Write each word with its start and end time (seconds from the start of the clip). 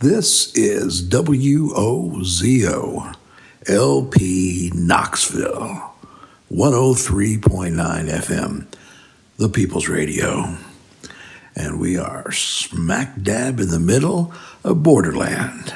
This 0.00 0.54
is 0.54 1.02
WOZO 1.08 2.14
LP 3.66 4.70
Knoxville, 4.72 5.92
103.9 6.52 7.40
FM, 8.08 8.66
the 9.38 9.48
People's 9.48 9.88
Radio. 9.88 10.56
And 11.56 11.80
we 11.80 11.98
are 11.98 12.30
smack 12.30 13.20
dab 13.20 13.58
in 13.58 13.70
the 13.70 13.80
middle 13.80 14.32
of 14.62 14.84
Borderland. 14.84 15.74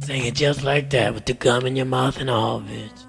Sing 0.00 0.24
it 0.24 0.34
just 0.34 0.64
like 0.64 0.90
that 0.90 1.14
with 1.14 1.26
the 1.26 1.34
gum 1.34 1.64
in 1.64 1.76
your 1.76 1.86
mouth 1.86 2.18
and 2.18 2.28
all, 2.28 2.60
bitch. 2.60 3.07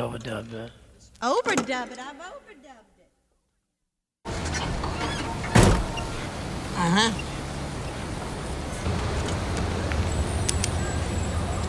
Fair 0.00 0.08
enough. 0.08 0.24
You 0.24 0.30
can 0.30 0.40
overdub 0.40 0.50
that. 0.50 0.70
Overdub 1.22 1.92
it. 1.92 1.98
I've 1.98 2.16
overdubbed 2.16 2.96
it. 2.98 3.10
Uh 6.76 6.90
huh. 6.96 7.10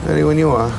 Ready 0.08 0.24
when 0.24 0.38
you 0.38 0.50
are. 0.50 0.72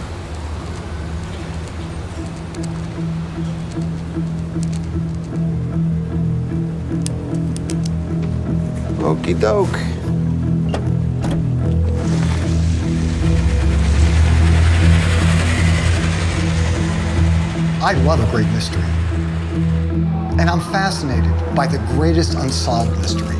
Okey 9.05 9.35
doke. 9.35 10.02
I 17.83 17.95
love 18.05 18.21
a 18.21 18.31
great 18.31 18.47
mystery. 18.51 18.81
And 20.39 20.49
I'm 20.49 20.61
fascinated 20.61 21.33
by 21.53 21.67
the 21.67 21.79
greatest 21.97 22.35
unsolved 22.35 22.97
mystery. 23.01 23.35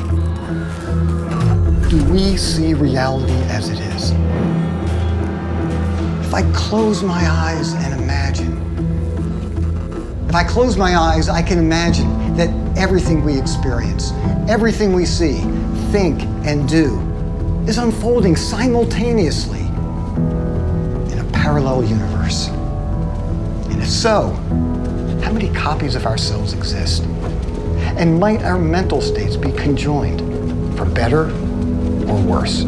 Do 1.89 2.03
we 2.11 2.35
see 2.35 2.73
reality 2.73 3.31
as 3.49 3.69
it 3.69 3.79
is? 3.79 4.11
If 6.27 6.33
I 6.33 6.41
close 6.53 7.01
my 7.01 7.25
eyes 7.25 7.71
and 7.71 7.93
imagine, 8.03 8.57
if 10.27 10.35
I 10.35 10.43
close 10.43 10.75
my 10.75 10.97
eyes, 10.97 11.29
I 11.29 11.41
can 11.41 11.57
imagine 11.57 12.35
that 12.35 12.49
everything 12.77 13.23
we 13.23 13.39
experience, 13.39 14.11
everything 14.49 14.91
we 14.91 15.05
see, 15.05 15.39
think, 15.93 16.21
and 16.45 16.67
do 16.67 16.99
is 17.65 17.77
unfolding 17.77 18.35
simultaneously 18.35 19.61
in 21.13 21.19
a 21.19 21.29
parallel 21.31 21.85
universe. 21.85 22.49
If 23.83 23.89
so, 23.89 24.29
how 25.23 25.33
many 25.33 25.51
copies 25.53 25.95
of 25.95 26.05
ourselves 26.05 26.53
exist? 26.53 27.03
And 27.97 28.17
might 28.17 28.41
our 28.41 28.57
mental 28.57 29.01
states 29.01 29.35
be 29.35 29.51
conjoined 29.51 30.21
for 30.77 30.85
better 30.85 31.25
or 32.09 32.21
worse? 32.21 32.61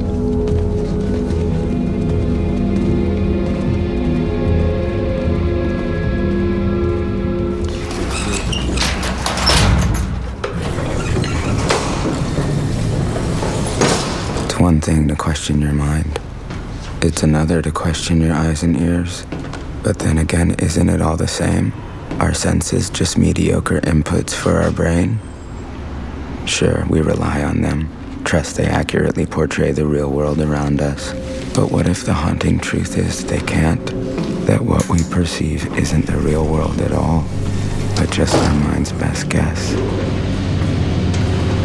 It's 14.44 14.60
one 14.60 14.82
thing 14.82 15.08
to 15.08 15.16
question 15.16 15.62
your 15.62 15.72
mind. 15.72 16.20
It's 17.02 17.24
another 17.24 17.62
to 17.62 17.72
question 17.72 18.20
your 18.20 18.34
eyes 18.34 18.64
and 18.64 18.76
ears. 18.76 19.26
But 19.86 20.00
then 20.00 20.18
again, 20.18 20.56
isn't 20.58 20.90
it 20.90 21.00
all 21.00 21.16
the 21.16 21.28
same? 21.28 21.72
Our 22.20 22.34
senses 22.34 22.90
just 22.90 23.20
mediocre 23.20 23.82
inputs 23.82 24.34
for 24.34 24.54
our 24.58 24.72
brain? 24.72 25.20
Sure, 26.48 26.84
we 26.90 27.02
rely 27.02 27.44
on 27.44 27.62
them, 27.62 27.92
trust 28.24 28.56
they 28.56 28.66
accurately 28.66 29.28
portray 29.28 29.74
the 29.74 29.86
real 29.86 30.10
world 30.10 30.42
around 30.42 30.82
us. 30.82 31.14
But 31.54 31.72
what 31.72 31.88
if 31.88 32.04
the 32.04 32.16
haunting 32.16 32.58
truth 32.58 32.98
is 32.98 33.26
they 33.26 33.42
can't? 33.42 33.86
That 34.48 34.62
what 34.62 34.90
we 34.90 35.04
perceive 35.12 35.72
isn't 35.78 36.08
the 36.08 36.18
real 36.18 36.48
world 36.48 36.82
at 36.82 36.92
all, 36.92 37.24
but 37.96 38.10
just 38.10 38.34
our 38.34 38.56
mind's 38.56 38.92
best 38.92 39.30
guess? 39.30 39.74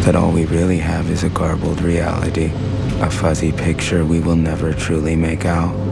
That 0.05 0.15
all 0.15 0.31
we 0.31 0.45
really 0.45 0.79
have 0.79 1.11
is 1.11 1.25
a 1.25 1.31
garbled 1.31 1.81
reality, 1.81 2.53
a 3.01 3.11
fuzzy 3.11 3.53
picture 3.53 4.05
we 4.05 4.21
will 4.21 4.37
never 4.37 4.75
truly 4.75 5.17
make 5.17 5.47
out. 5.47 5.90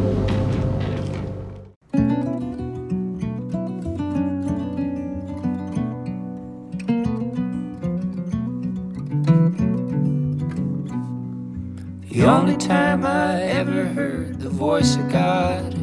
Voice 14.79 14.95
of 14.95 15.11
God 15.11 15.75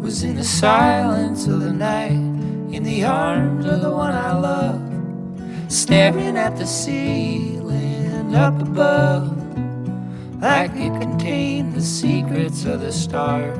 was 0.00 0.22
in 0.22 0.36
the 0.36 0.44
silence 0.44 1.46
of 1.46 1.60
the 1.60 1.70
night, 1.70 2.24
in 2.72 2.82
the 2.82 3.04
arms 3.04 3.66
of 3.66 3.82
the 3.82 3.90
one 3.90 4.14
I 4.14 4.32
love, 4.32 4.80
staring 5.70 6.38
at 6.38 6.56
the 6.56 6.64
ceiling 6.64 8.34
up 8.34 8.58
above, 8.62 9.28
like 10.40 10.70
it 10.70 10.98
contained 11.02 11.74
the 11.74 11.82
secrets 11.82 12.64
of 12.64 12.80
the 12.80 12.92
stars. 12.92 13.58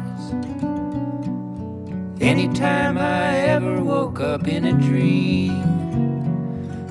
Anytime 2.23 2.97
I 2.97 3.37
ever 3.41 3.85
woke 3.85 4.21
up 4.21 4.49
in 4.49 4.65
a 4.65 4.73
dream, 4.73 5.61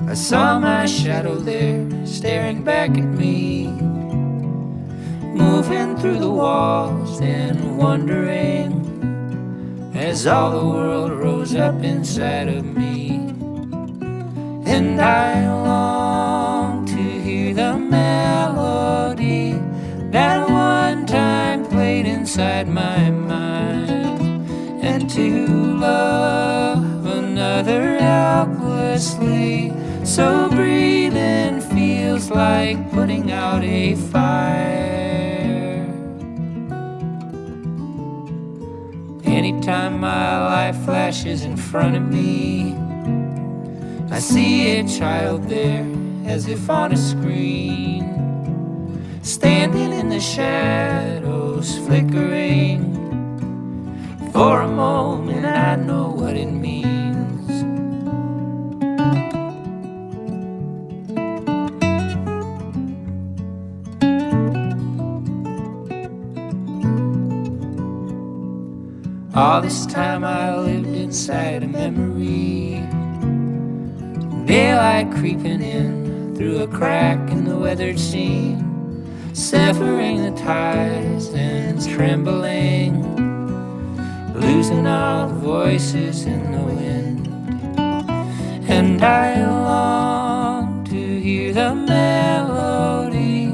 I 0.08 0.14
saw 0.14 0.60
my 0.60 0.86
shadow 0.86 1.34
there 1.34 2.06
staring 2.06 2.62
back 2.62 2.90
at 2.90 3.02
me 3.18 3.93
moving 5.34 5.96
through 5.98 6.18
the 6.18 6.30
walls 6.30 7.20
and 7.20 7.76
wondering 7.76 8.72
as 9.94 10.26
all 10.26 10.50
the 10.58 10.66
world 10.66 11.12
rose 11.12 11.54
up 11.54 11.82
inside 11.82 12.48
of 12.48 12.64
me. 12.64 13.10
And 14.66 15.00
I 15.00 15.46
long 15.46 16.86
to 16.86 16.94
hear 16.96 17.54
the 17.54 17.76
melody 17.76 19.52
that 20.10 20.48
one 20.48 21.06
time 21.06 21.64
played 21.66 22.06
inside 22.06 22.68
my 22.68 23.10
mind 23.10 24.48
and 24.82 25.08
to 25.10 25.46
love 25.76 27.06
another 27.06 27.98
helplessly. 27.98 29.72
So 30.04 30.48
breathing 30.50 31.60
feels 31.60 32.30
like 32.30 32.90
putting 32.92 33.32
out 33.32 33.64
a 33.64 33.94
fire. 33.96 35.03
Anytime 39.66 39.98
my 39.98 40.44
life 40.44 40.76
flashes 40.84 41.44
in 41.44 41.56
front 41.56 41.96
of 41.96 42.02
me, 42.02 42.76
I 44.10 44.18
see 44.18 44.78
a 44.78 44.86
child 44.86 45.48
there 45.48 45.86
as 46.26 46.48
if 46.48 46.68
on 46.68 46.92
a 46.92 46.98
screen, 46.98 48.04
standing 49.22 49.94
in 49.94 50.10
the 50.10 50.20
shadows, 50.20 51.78
flickering. 51.78 52.92
For 54.34 54.60
a 54.60 54.68
moment, 54.68 55.46
I 55.46 55.76
know 55.76 56.13
this 69.64 69.86
time 69.86 70.24
I 70.24 70.54
lived 70.54 70.94
inside 70.94 71.62
a 71.62 71.66
memory. 71.66 72.84
Daylight 74.44 75.10
creeping 75.10 75.62
in 75.62 76.36
through 76.36 76.58
a 76.64 76.68
crack 76.68 77.18
in 77.30 77.46
the 77.46 77.56
weathered 77.56 77.98
seam, 77.98 78.60
severing 79.32 80.22
the 80.22 80.38
ties 80.38 81.32
and 81.32 81.80
trembling, 81.88 82.92
losing 84.34 84.86
all 84.86 85.28
the 85.28 85.34
voices 85.36 86.26
in 86.26 86.52
the 86.52 86.62
wind. 86.62 87.26
And 88.68 89.02
I 89.02 89.46
long 89.46 90.84
to 90.84 91.20
hear 91.20 91.54
the 91.54 91.74
melody 91.74 93.46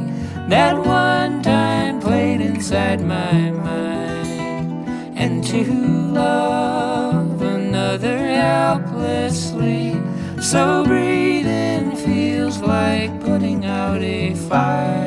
that 0.49 0.77
one 0.77 1.41
time 1.41 2.01
played 2.01 2.41
inside 2.41 3.01
my 3.01 3.53
mind 3.53 4.89
and 5.17 5.45
to 5.45 6.00
love 6.13 7.43
another 7.43 8.19
helplessly. 8.19 10.01
So 10.41 10.85
breathing 10.85 11.97
feels 11.97 12.59
like 12.61 13.21
putting 13.21 13.65
out 13.65 14.03
a 14.03 14.35
fire. 14.35 15.00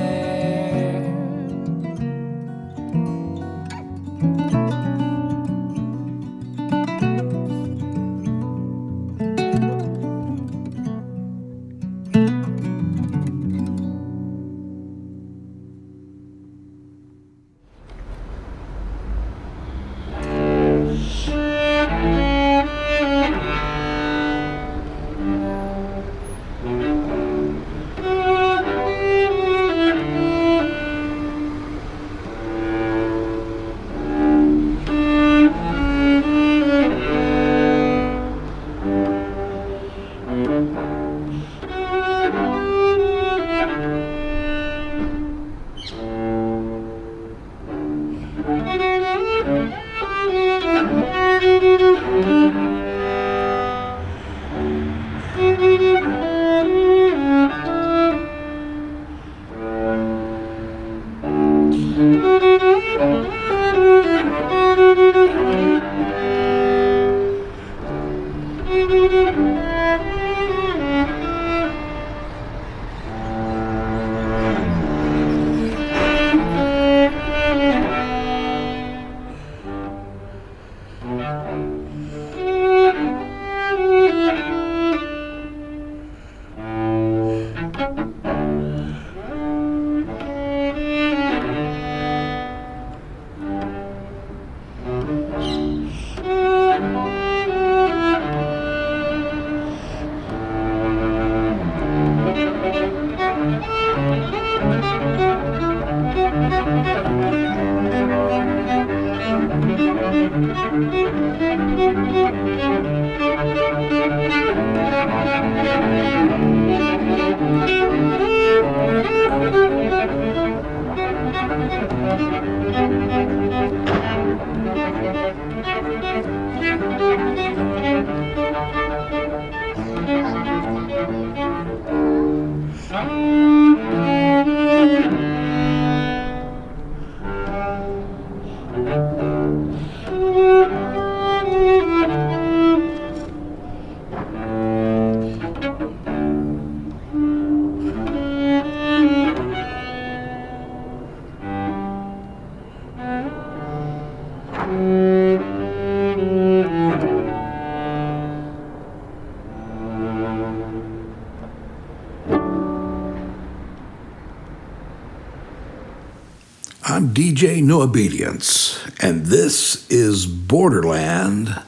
Noah 167.63 167.87
Bedience, 167.87 168.77
and 169.01 169.27
this 169.27 169.89
is 169.89 170.25
Borderland 170.25 171.61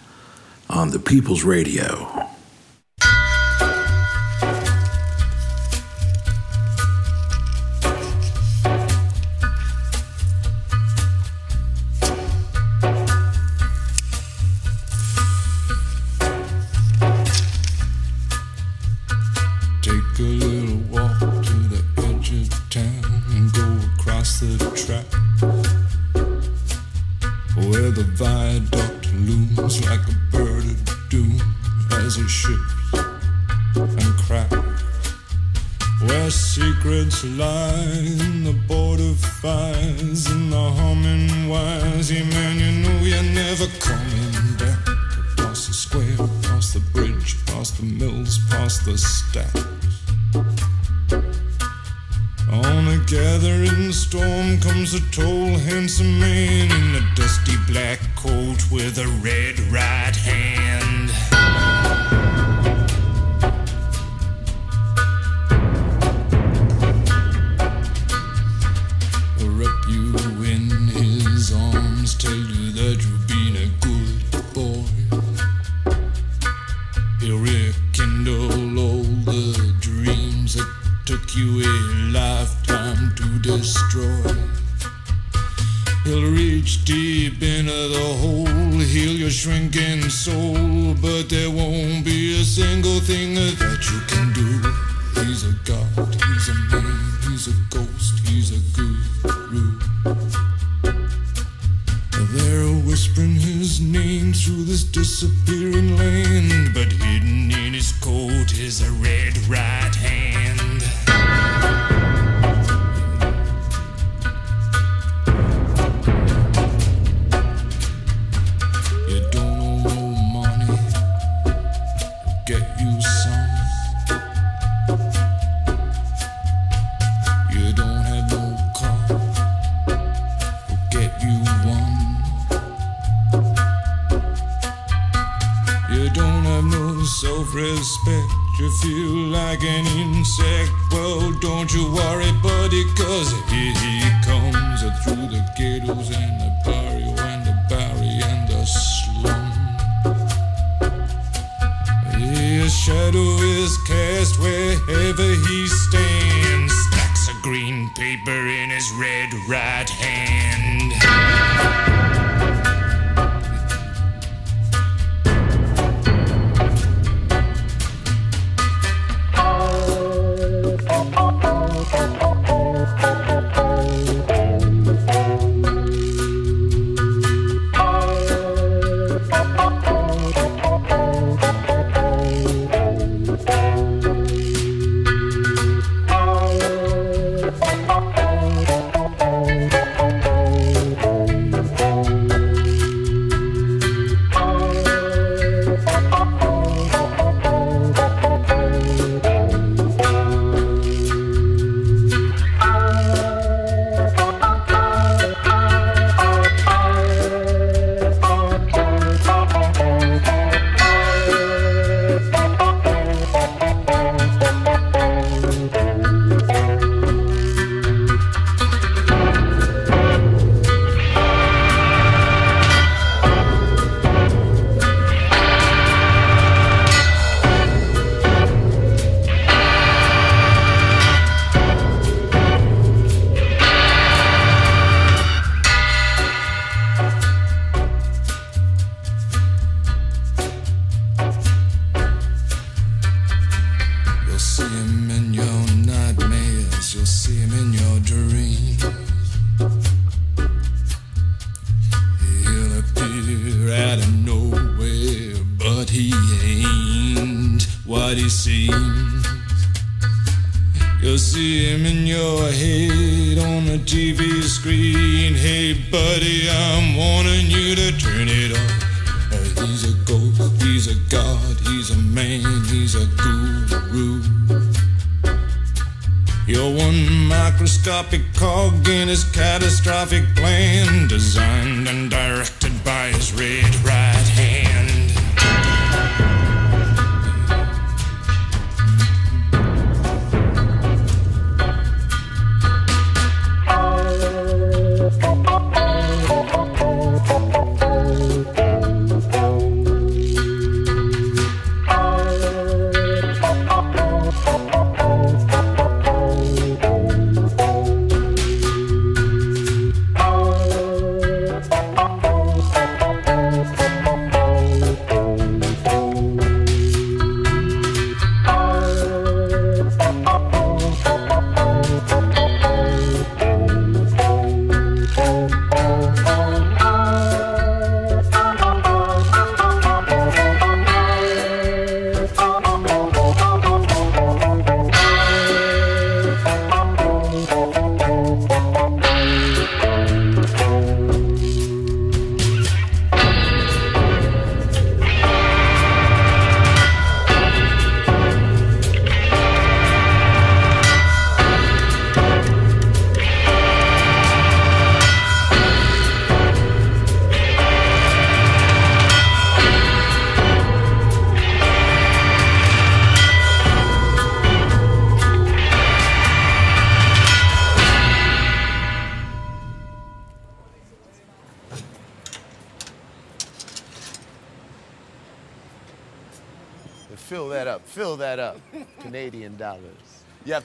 on 0.69 0.89
the 0.89 0.99
People's 0.99 1.45
Radio. 1.45 2.24
is 108.65 108.81
a 108.81 108.91
red 108.93 109.37
right 109.47 109.93
hand. 109.93 110.24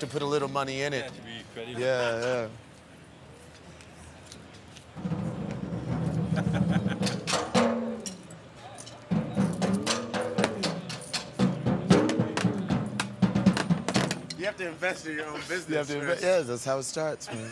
To 0.01 0.07
put 0.07 0.23
a 0.23 0.27
little 0.27 0.49
money 0.49 0.83
in 0.83 0.93
it. 0.93 1.13
Yeah, 1.77 1.77
yeah. 1.77 2.47
You 14.39 14.47
have 14.47 14.57
to 14.57 14.69
invest 14.69 15.07
in 15.07 15.17
your 15.17 15.27
own 15.27 15.41
business. 15.47 15.69
You 15.69 15.77
have 15.77 15.89
first. 15.89 16.23
yeah, 16.23 16.41
that's 16.41 16.65
how 16.65 16.79
it 16.79 16.85
starts, 16.85 17.29
man. 17.29 17.51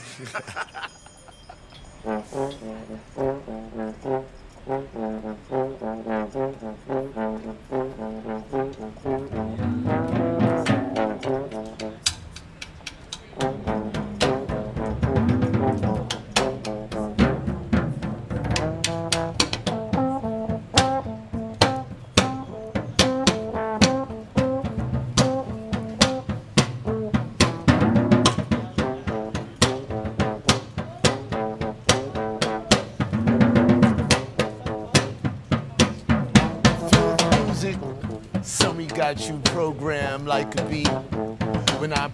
Thank 13.40 13.66
you. 15.84 16.07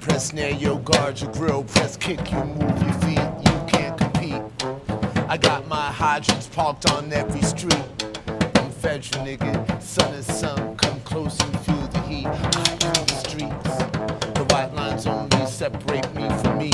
Press 0.04 0.34
near 0.34 0.50
your 0.50 0.78
guard, 0.80 1.18
your 1.18 1.32
grill, 1.32 1.64
press 1.64 1.96
kick, 1.96 2.30
you 2.30 2.44
move 2.44 2.82
your 2.82 2.92
feet, 3.04 3.30
you 3.46 3.56
can't 3.66 3.96
compete. 3.98 4.42
I 5.30 5.38
got 5.38 5.66
my 5.66 5.90
hydrants 5.90 6.46
parked 6.46 6.90
on 6.90 7.10
every 7.10 7.40
street. 7.40 7.82
I'm 8.56 8.70
federal 8.70 9.24
nigga, 9.24 9.80
sun 9.80 10.12
is 10.12 10.26
sun, 10.26 10.76
come 10.76 11.00
close 11.00 11.40
and 11.40 11.58
feel 11.60 11.86
the 11.88 12.00
heat. 12.02 12.26
I 12.26 12.76
the 13.06 13.14
streets. 13.14 13.76
The 14.34 14.46
white 14.50 14.74
lines 14.74 15.06
only 15.06 15.46
separate 15.46 16.14
me 16.14 16.28
from 16.42 16.58
me. 16.58 16.70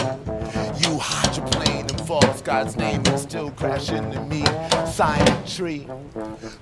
You 0.82 0.98
hydroplane 0.98 1.86
and 1.88 2.00
false 2.00 2.42
God's 2.42 2.76
name 2.76 3.00
and 3.06 3.18
still 3.20 3.52
crash 3.52 3.90
into 3.90 4.20
me. 4.24 4.44
Silent 4.90 5.46
tree, 5.46 5.86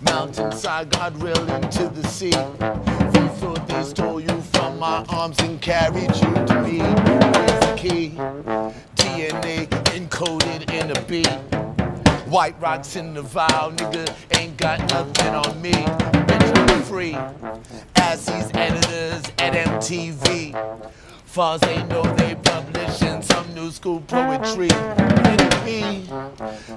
mountainside 0.03 0.91
guardrail 0.91 1.49
into 1.63 1.89
the 1.89 2.07
sea. 2.07 3.18
They 3.39 3.85
stole 3.85 4.21
you 4.21 4.41
from 4.53 4.81
my 4.81 5.05
arms 5.11 5.39
and 5.41 5.61
carried 5.61 6.15
you 6.17 6.35
to 6.47 6.63
me. 6.65 6.79
Here's 6.79 7.61
the 7.61 7.75
key, 7.77 8.11
DNA 8.97 9.69
encoded 9.95 10.73
in 10.73 10.91
a 10.91 11.01
beat. 11.03 11.29
White 12.29 12.61
rocks 12.61 12.97
in 12.97 13.15
the 13.15 13.23
vial, 13.23 13.71
nigga 13.73 14.13
ain't 14.37 14.57
got 14.57 14.81
nothing 14.91 15.35
on 15.35 15.63
me. 15.63 15.71
Bitch, 15.71 16.71
I'm 16.71 16.83
free. 16.83 17.17
As 17.95 18.27
these 18.27 18.51
editors 18.55 19.23
at 19.39 19.55
MTV. 19.55 20.55
As 21.41 21.61
they 21.61 21.85
know, 21.85 22.03
they 22.17 22.35
publishing 22.35 22.78
some 23.39 23.55
new 23.55 23.71
school 23.71 24.01
poetry. 24.09 24.69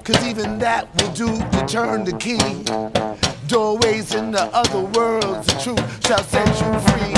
Cause 0.04 0.24
even 0.28 0.60
that 0.60 0.88
will 0.96 1.12
do 1.14 1.38
to 1.54 1.66
turn 1.68 2.04
the 2.04 2.16
key. 2.20 2.38
Doorways 3.48 4.14
in 4.14 4.32
the 4.32 4.44
other 4.54 4.82
worlds, 4.82 5.48
the 5.48 5.60
truth 5.60 6.06
shall 6.06 6.24
set 6.24 6.48
you 6.62 6.72
free. 6.88 7.14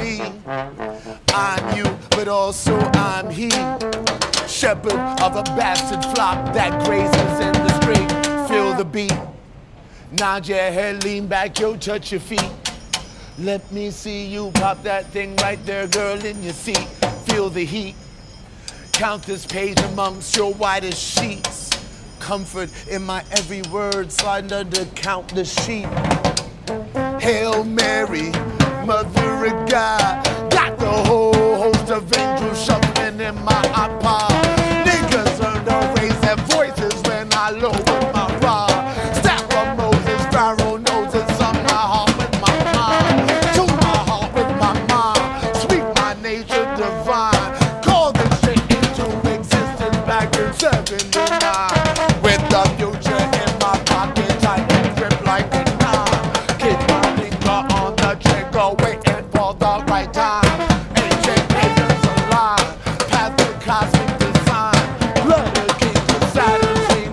And 0.00 0.76
me. 0.76 1.20
I'm 1.34 1.76
you, 1.76 1.84
but 2.10 2.28
also 2.28 2.78
I'm 2.94 3.28
he. 3.28 3.50
Shepherd 4.48 5.00
of 5.20 5.36
a 5.36 5.42
bastard 5.58 6.02
flock 6.14 6.54
that 6.54 6.72
grazes 6.86 7.36
in 7.46 7.52
the 7.52 7.72
street. 7.80 8.48
Feel 8.48 8.74
the 8.74 8.84
beat. 8.84 9.12
Nod 10.12 10.48
your 10.48 10.58
head, 10.58 11.04
lean 11.04 11.26
back, 11.26 11.58
yo, 11.58 11.76
touch 11.76 12.12
your 12.12 12.20
feet. 12.20 12.50
Let 13.38 13.70
me 13.72 13.90
see 13.90 14.24
you 14.24 14.50
pop 14.54 14.82
that 14.84 15.06
thing 15.10 15.36
right 15.36 15.64
there, 15.66 15.86
girl, 15.86 16.24
in 16.24 16.42
your 16.42 16.54
seat. 16.54 16.88
Feel 17.26 17.50
the 17.50 17.64
heat. 17.64 17.94
Count 19.00 19.22
this 19.22 19.46
page 19.46 19.80
amongst 19.80 20.36
your 20.36 20.52
whitest 20.52 21.00
sheets. 21.00 21.70
Comfort 22.18 22.68
in 22.86 23.02
my 23.02 23.24
every 23.30 23.62
word, 23.72 24.12
sliding 24.12 24.52
under 24.52 24.84
countless 24.94 25.54
sheep. 25.64 25.88
Hail 27.18 27.64
Mary, 27.64 28.30
Mother 28.84 29.46
of 29.46 29.70
God. 29.70 30.22
Got 30.50 30.78
the 30.78 30.90
whole 30.90 31.32
host 31.32 31.90
of 31.90 32.14
angels 32.14 32.62
shuffling 32.62 33.22
in 33.22 33.42
my 33.42 33.62
iPod. 33.72 34.29
The 59.60 59.84
right 59.88 60.12
time. 60.12 60.42
Alive, 62.10 62.70
past 63.08 63.36
the 63.36 63.44
cosmic 63.60 64.10
design. 64.18 64.72
To 65.04 65.22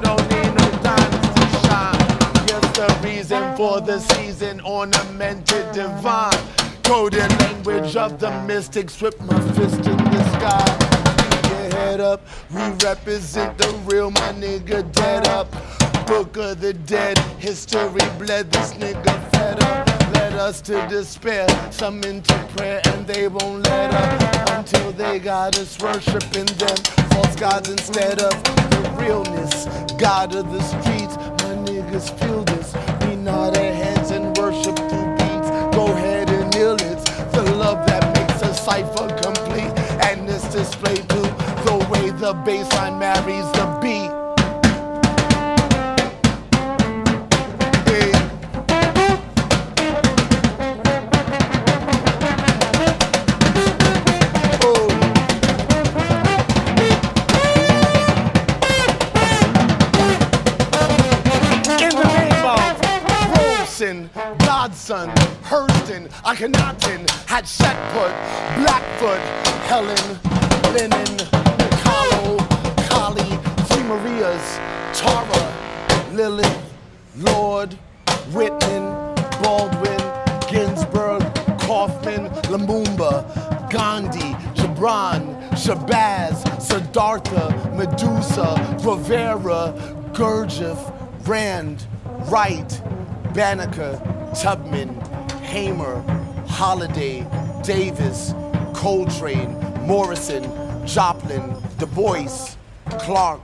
don't 0.01 0.25
need 0.31 0.51
no 0.55 0.65
diamonds 0.81 1.29
to 1.37 1.45
shine. 1.67 2.01
The 2.73 2.87
reason 3.03 3.55
for 3.57 3.81
the 3.81 3.99
season, 3.99 4.61
ornamented 4.61 5.73
divine. 5.73 6.39
Coded 6.83 7.29
language 7.41 7.97
of 7.97 8.17
the 8.17 8.31
mystics 8.43 9.01
with 9.01 9.19
my 9.21 9.39
fist 9.51 9.85
in 9.85 9.97
the 9.97 10.23
sky. 10.35 10.65
Keep 11.21 11.51
your 11.51 11.79
head 11.79 11.99
up, 11.99 12.21
we 12.49 12.61
represent 12.85 13.57
the 13.57 13.69
real, 13.85 14.09
my 14.09 14.31
nigga 14.31 14.89
dead 14.93 15.27
up. 15.27 15.51
Book 16.07 16.37
of 16.37 16.61
the 16.61 16.73
dead, 16.73 17.17
history 17.39 18.07
bled, 18.17 18.49
this 18.53 18.73
nigga 18.75 19.31
fed 19.31 19.61
up. 19.63 19.86
Us 20.37 20.61
to 20.61 20.87
despair, 20.87 21.47
some 21.71 22.03
into 22.03 22.33
prayer, 22.55 22.79
and 22.85 23.07
they 23.07 23.27
won't 23.27 23.63
let 23.63 23.91
up 23.91 24.49
until 24.51 24.91
they 24.91 25.17
got 25.17 25.57
us 25.57 25.77
worshiping 25.79 26.45
them 26.45 26.77
false 27.09 27.35
gods 27.35 27.69
instead 27.69 28.21
of 28.21 28.31
the 28.43 28.95
realness. 28.99 29.65
God 29.97 30.35
of 30.35 30.49
the 30.51 30.61
streets, 30.61 31.17
my 31.43 31.55
niggas 31.65 32.17
feel 32.19 32.43
this. 32.43 32.73
We 33.01 33.15
nod 33.15 33.57
our 33.57 33.73
heads 33.73 34.11
and 34.11 34.37
worship 34.37 34.77
through 34.77 35.15
beats. 35.17 35.49
Go 35.75 35.87
ahead 35.87 36.29
and 36.29 36.53
kneel, 36.53 36.75
it's 36.75 37.09
the 37.31 37.43
love 37.57 37.85
that 37.87 38.05
makes 38.15 38.41
a 38.43 38.53
cipher 38.53 39.07
complete. 39.21 39.73
And 40.05 40.29
it's 40.29 40.47
displayed 40.53 41.09
through 41.09 41.31
the 41.65 41.87
way 41.91 42.11
the 42.11 42.33
bass 42.45 42.71
line 42.73 42.99
marries 42.99 43.56
Godson, 64.87 65.09
Hurston, 65.43 66.07
Akhenaten, 66.23 67.05
Hatshepsut, 67.27 68.13
Blackfoot, 68.55 69.19
Helen, 69.67 70.07
Lennon, 70.73 71.17
Kahlo, 71.83 72.37
Kali, 72.87 73.65
Three 73.65 73.83
Marias, 73.83 74.57
Tara, 74.97 76.13
Lilith, 76.13 76.73
Lorde, 77.17 77.73
Whitman, 78.31 79.13
Baldwin, 79.43 79.99
Ginsberg, 80.49 81.21
Kaufman, 81.59 82.29
Lumumba, 82.47 83.69
Gandhi, 83.69 84.35
Gibran, 84.55 85.49
Shabazz, 85.51 86.61
Siddhartha, 86.61 87.49
Medusa, 87.75 88.55
Rivera, 88.85 89.73
Gurdjieff, 90.13 91.27
Rand, 91.27 91.85
Wright, 92.29 92.81
Banneker, 93.33 94.16
Tubman, 94.39 94.89
Hamer, 95.41 95.99
Holiday, 96.47 97.25
Davis, 97.63 98.35
Coltrane, 98.75 99.57
Morrison, 99.87 100.43
Joplin, 100.85 101.55
Du 101.79 101.87
Bois, 101.87 102.55
Clark, 102.99 103.41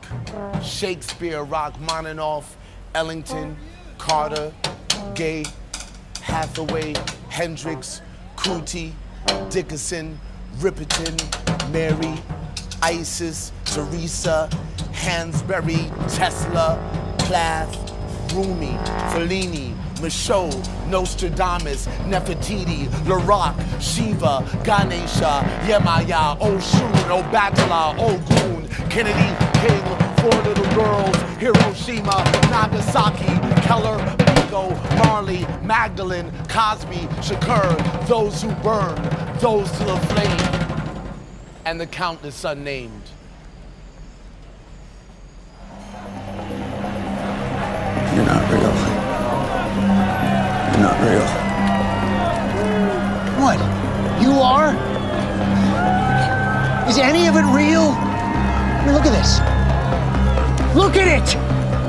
Shakespeare, 0.61 1.43
Rachmaninoff, 1.43 2.55
Ellington, 2.93 3.57
Carter, 3.97 4.53
Gaye, 5.15 5.45
Hathaway, 6.21 6.93
Hendrix, 7.29 8.01
Kuti, 8.35 8.93
Dickinson, 9.49 10.19
Riperton, 10.57 11.71
Mary, 11.71 12.21
Isis, 12.83 13.51
Teresa, 13.65 14.47
Hansberry, 14.91 15.89
Tesla, 16.15 16.77
Plath, 17.17 17.75
Rumi, 18.33 18.77
Fellini, 19.11 19.72
Michaux, 20.03 20.51
Nostradamus, 20.89 21.87
Nefertiti, 22.07 22.87
Larock, 23.05 23.55
Shiva, 23.81 24.43
Ganesha, 24.65 25.41
Yemaya, 25.65 26.37
Oshun, 26.39 26.91
Obatala, 27.07 27.97
Ogun, 27.97 28.67
Kennedy, 28.89 29.31
King, 29.61 29.81
Four 30.17 30.41
Little 30.43 30.75
Girls, 30.75 31.15
Hiroshima, 31.39 32.21
Nagasaki, 32.51 33.33
Keller, 33.61 33.97
Biko, 34.17 34.75
Marley, 35.05 35.45
Magdalene, 35.63 36.29
Cosby, 36.49 37.07
Shakur, 37.21 38.07
those 38.07 38.41
who 38.41 38.51
burn, 38.55 38.95
those 39.39 39.71
to 39.71 39.85
the 39.85 39.97
flame, 40.07 40.83
and 41.65 41.79
the 41.79 41.87
countless 41.87 42.43
unnamed. 42.43 43.09
Real. 48.13 48.52
You're 48.52 48.52
not 50.93 51.09
real. 51.09 51.25
What? 53.41 53.59
You 54.21 54.31
are? 54.41 54.73
Is 56.89 56.97
any 56.97 57.27
of 57.27 57.35
it 57.35 57.45
real? 57.53 57.91
I 57.91 58.83
mean, 58.85 58.95
look 58.95 59.05
at 59.05 59.11
this. 59.11 59.39
Look 60.75 60.95
at 60.97 61.07
it! 61.07 61.35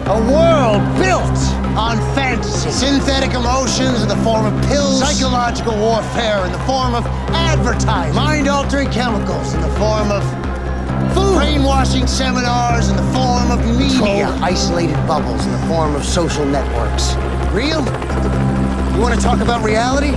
A 0.07 0.21
world 0.31 0.83
built 0.99 1.39
on 1.77 1.97
fantasy. 2.15 2.71
Synthetic 2.71 3.35
emotions 3.35 4.03
in 4.03 4.09
the 4.09 4.17
form 4.17 4.47
of 4.47 4.65
pills. 4.67 5.01
Psychological 5.01 5.77
warfare 5.77 6.45
in 6.45 6.53
the 6.53 6.59
form 6.61 6.95
of 6.95 7.07
advertising. 7.33 8.15
Mind 8.15 8.49
altering 8.49 8.91
chemicals 8.91 9.55
in 9.55 9.61
the 9.61 9.71
form 9.77 10.11
of 10.11 10.23
food. 11.15 11.37
Brainwashing 11.37 12.07
seminars 12.07 12.91
in 12.91 12.97
the 12.97 13.13
form 13.15 13.51
of 13.51 13.65
media. 13.67 14.27
Controlled, 14.27 14.43
isolated 14.43 15.07
bubbles 15.07 15.45
in 15.47 15.53
the 15.53 15.67
form 15.67 15.95
of 15.95 16.05
social 16.05 16.45
networks. 16.45 17.15
Real? 17.53 17.83
You 18.95 19.01
want 19.01 19.13
to 19.13 19.21
talk 19.21 19.41
about 19.41 19.65
reality? 19.65 20.11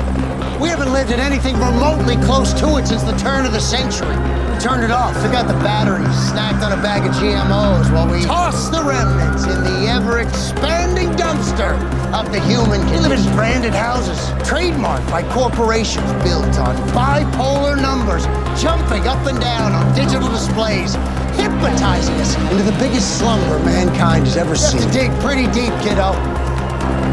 We 0.61 0.69
haven't 0.69 0.93
lived 0.93 1.09
in 1.09 1.19
anything 1.19 1.57
remotely 1.57 2.15
close 2.17 2.53
to 2.61 2.77
it 2.77 2.85
since 2.85 3.01
the 3.01 3.17
turn 3.17 3.43
of 3.43 3.51
the 3.51 3.59
century. 3.59 4.13
We 4.53 4.57
turned 4.61 4.83
it 4.83 4.91
off, 4.91 5.17
took 5.23 5.33
out 5.33 5.47
the 5.47 5.57
batteries, 5.65 6.13
snacked 6.29 6.61
on 6.61 6.77
a 6.77 6.81
bag 6.85 7.01
of 7.01 7.11
GMOs 7.15 7.91
while 7.91 8.05
we 8.05 8.21
tossed 8.21 8.71
the 8.71 8.83
remnants 8.83 9.45
in 9.45 9.63
the 9.63 9.89
ever 9.89 10.19
expanding 10.19 11.09
dumpster 11.17 11.73
of 12.13 12.31
the 12.31 12.39
human 12.45 12.79
condition. 12.85 13.01
We 13.01 13.09
live 13.09 13.17
in 13.17 13.35
branded 13.35 13.73
houses, 13.73 14.19
trademarked 14.45 15.09
by 15.09 15.23
corporations 15.33 16.13
built 16.21 16.59
on 16.61 16.77
bipolar 16.93 17.81
numbers, 17.81 18.25
jumping 18.61 19.07
up 19.07 19.25
and 19.25 19.41
down 19.41 19.71
on 19.73 19.89
digital 19.95 20.29
displays, 20.29 20.93
hypnotizing 21.33 22.13
us 22.21 22.37
into 22.51 22.61
the 22.61 22.77
biggest 22.77 23.17
slumber 23.17 23.57
mankind 23.65 24.25
has 24.25 24.37
ever 24.37 24.55
seen. 24.55 24.77
You 24.77 24.85
have 24.85 24.93
to 24.93 24.99
dig 24.99 25.11
pretty 25.19 25.47
deep, 25.49 25.73
kiddo 25.81 26.13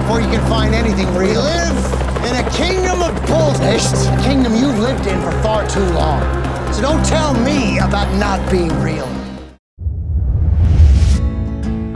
before 0.04 0.20
you 0.20 0.28
can 0.28 0.46
find 0.50 0.74
anything 0.74 1.08
real. 1.14 1.40
Lived 4.94 5.06
in 5.08 5.20
for 5.22 5.32
far 5.42 5.66
too 5.66 5.84
long. 5.92 6.22
So 6.72 6.82
don't 6.82 7.04
tell 7.04 7.34
me 7.34 7.78
about 7.78 8.12
not 8.16 8.50
being 8.50 8.72
real. 8.80 9.08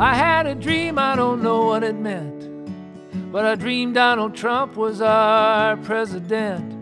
I 0.00 0.14
had 0.14 0.46
a 0.46 0.54
dream, 0.54 0.98
I 0.98 1.14
don't 1.16 1.42
know 1.42 1.66
what 1.66 1.82
it 1.84 1.96
meant. 1.96 2.38
But 3.32 3.44
I 3.44 3.54
dreamed 3.54 3.94
Donald 3.94 4.34
Trump 4.34 4.76
was 4.76 5.00
our 5.00 5.76
president. 5.78 6.74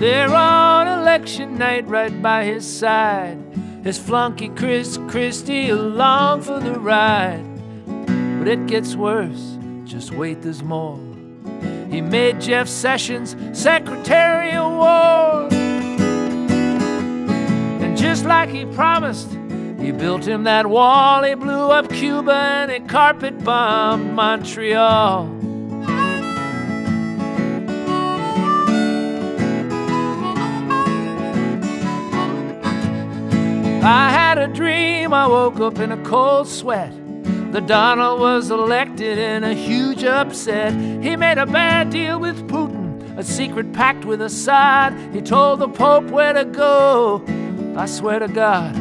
There 0.00 0.32
on 0.32 0.86
election 1.00 1.58
night, 1.58 1.86
right 1.88 2.22
by 2.22 2.44
his 2.44 2.64
side, 2.66 3.38
his 3.84 3.98
flunky 3.98 4.48
Chris 4.48 4.98
Christie 5.08 5.70
along 5.70 6.42
for 6.42 6.60
the 6.60 6.78
ride. 6.78 7.44
But 8.38 8.48
it 8.48 8.66
gets 8.66 8.94
worse, 8.94 9.58
just 9.84 10.12
wait, 10.12 10.42
there's 10.42 10.62
more. 10.62 11.07
He 11.90 12.00
made 12.00 12.40
Jeff 12.40 12.68
Sessions 12.68 13.34
Secretary 13.58 14.52
of 14.52 14.70
War. 14.72 15.48
And 17.82 17.96
just 17.96 18.24
like 18.24 18.50
he 18.50 18.66
promised, 18.66 19.30
he 19.80 19.92
built 19.92 20.26
him 20.26 20.44
that 20.44 20.66
wall. 20.68 21.22
He 21.22 21.34
blew 21.34 21.70
up 21.70 21.88
Cuba 21.88 22.32
and 22.32 22.70
he 22.70 22.80
carpet 22.80 23.42
bombed 23.42 24.14
Montreal. 24.14 25.34
I 33.80 34.10
had 34.10 34.36
a 34.36 34.48
dream, 34.48 35.14
I 35.14 35.26
woke 35.26 35.60
up 35.60 35.78
in 35.78 35.92
a 35.92 36.04
cold 36.04 36.48
sweat. 36.48 36.92
The 37.50 37.62
Donald 37.62 38.20
was 38.20 38.50
elected 38.50 39.16
in 39.16 39.42
a 39.42 39.54
huge 39.54 40.04
upset. 40.04 40.74
He 40.74 41.16
made 41.16 41.38
a 41.38 41.46
bad 41.46 41.88
deal 41.88 42.20
with 42.20 42.46
Putin, 42.46 43.16
a 43.16 43.22
secret 43.22 43.72
pact 43.72 44.04
with 44.04 44.20
Assad. 44.20 44.92
He 45.14 45.22
told 45.22 45.60
the 45.60 45.68
Pope 45.68 46.04
where 46.10 46.34
to 46.34 46.44
go. 46.44 47.24
I 47.74 47.86
swear 47.86 48.18
to 48.18 48.28
God, 48.28 48.76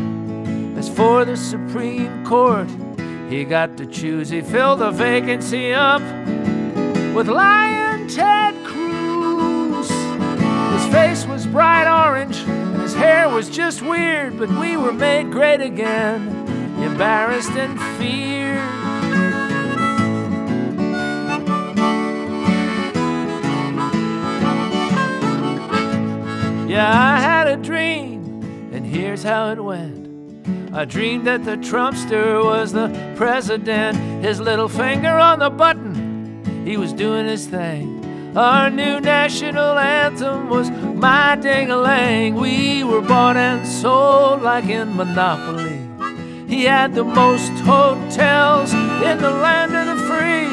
As 0.78 0.90
for 0.90 1.24
the 1.24 1.38
Supreme 1.38 2.26
Court, 2.26 2.70
he 3.30 3.46
got 3.46 3.78
to 3.78 3.86
choose. 3.86 4.30
He 4.30 4.42
filled 4.42 4.80
the 4.80 4.92
vacancy 4.92 5.72
up 5.74 6.02
with 7.16 7.30
Lion 7.30 8.08
Ted 8.10 8.54
Cruz. 8.66 9.90
His 9.90 10.94
face 10.94 11.26
was 11.26 11.48
bright 11.48 11.88
orange, 11.88 12.38
and 12.40 12.82
his 12.82 12.94
hair 12.94 13.30
was 13.30 13.50
just 13.50 13.82
weird, 13.82 14.38
but 14.38 14.50
we 14.50 14.76
were 14.78 14.94
made 14.94 15.32
great 15.32 15.62
again, 15.62 16.47
embarrassed 16.84 17.52
and 17.52 17.80
feared. 17.98 18.58
Yeah, 26.70 26.92
I 26.92 27.20
had 27.20 27.48
a 27.48 27.58
dream, 27.58 28.70
and 28.72 28.86
here's 28.86 29.24
how 29.24 29.52
it 29.52 29.64
went. 29.64 30.06
I 30.74 30.86
dreamed 30.86 31.26
that 31.26 31.44
the 31.44 31.58
Trumpster 31.58 32.44
was 32.44 32.72
the 32.72 32.90
president, 33.16 33.98
his 34.24 34.40
little 34.40 34.68
finger 34.68 35.18
on 35.18 35.40
the 35.40 35.50
button, 35.50 36.44
he 36.68 36.78
was 36.78 36.94
doing 36.94 37.26
his 37.26 37.48
thing. 37.48 37.98
Our 38.38 38.70
new 38.70 39.00
national 39.00 39.80
anthem 39.80 40.50
was 40.50 40.70
My 40.70 41.36
Ding 41.38 41.72
a 41.72 41.78
Lang. 41.78 42.36
We 42.36 42.84
were 42.84 43.02
bought 43.02 43.38
and 43.38 43.66
sold 43.66 44.44
like 44.44 44.66
in 44.66 44.96
Monopoly. 44.96 45.77
He 46.48 46.64
had 46.64 46.96
the 46.96 47.04
most 47.04 47.52
hotels 47.64 48.74
in 48.74 49.18
the 49.20 49.32
land 49.32 49.76
of 49.76 49.86
the 49.86 49.98
free. 50.08 50.48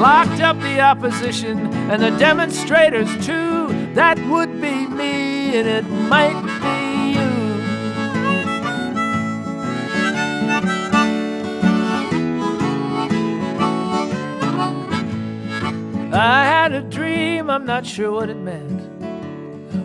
Locked 0.00 0.40
up 0.40 0.60
the 0.60 0.80
opposition 0.80 1.72
and 1.90 2.02
the 2.02 2.10
demonstrators 2.18 3.08
too. 3.24 3.68
That 3.94 4.18
would 4.28 4.60
be 4.60 4.88
me, 4.88 5.56
and 5.56 5.68
it 5.68 5.84
might 5.84 6.42
be 6.60 7.12
you. 7.14 7.30
I 16.12 16.44
had 16.44 16.72
a 16.72 16.82
dream, 16.82 17.50
I'm 17.50 17.64
not 17.64 17.86
sure 17.86 18.10
what 18.10 18.30
it 18.30 18.36
meant. 18.36 18.73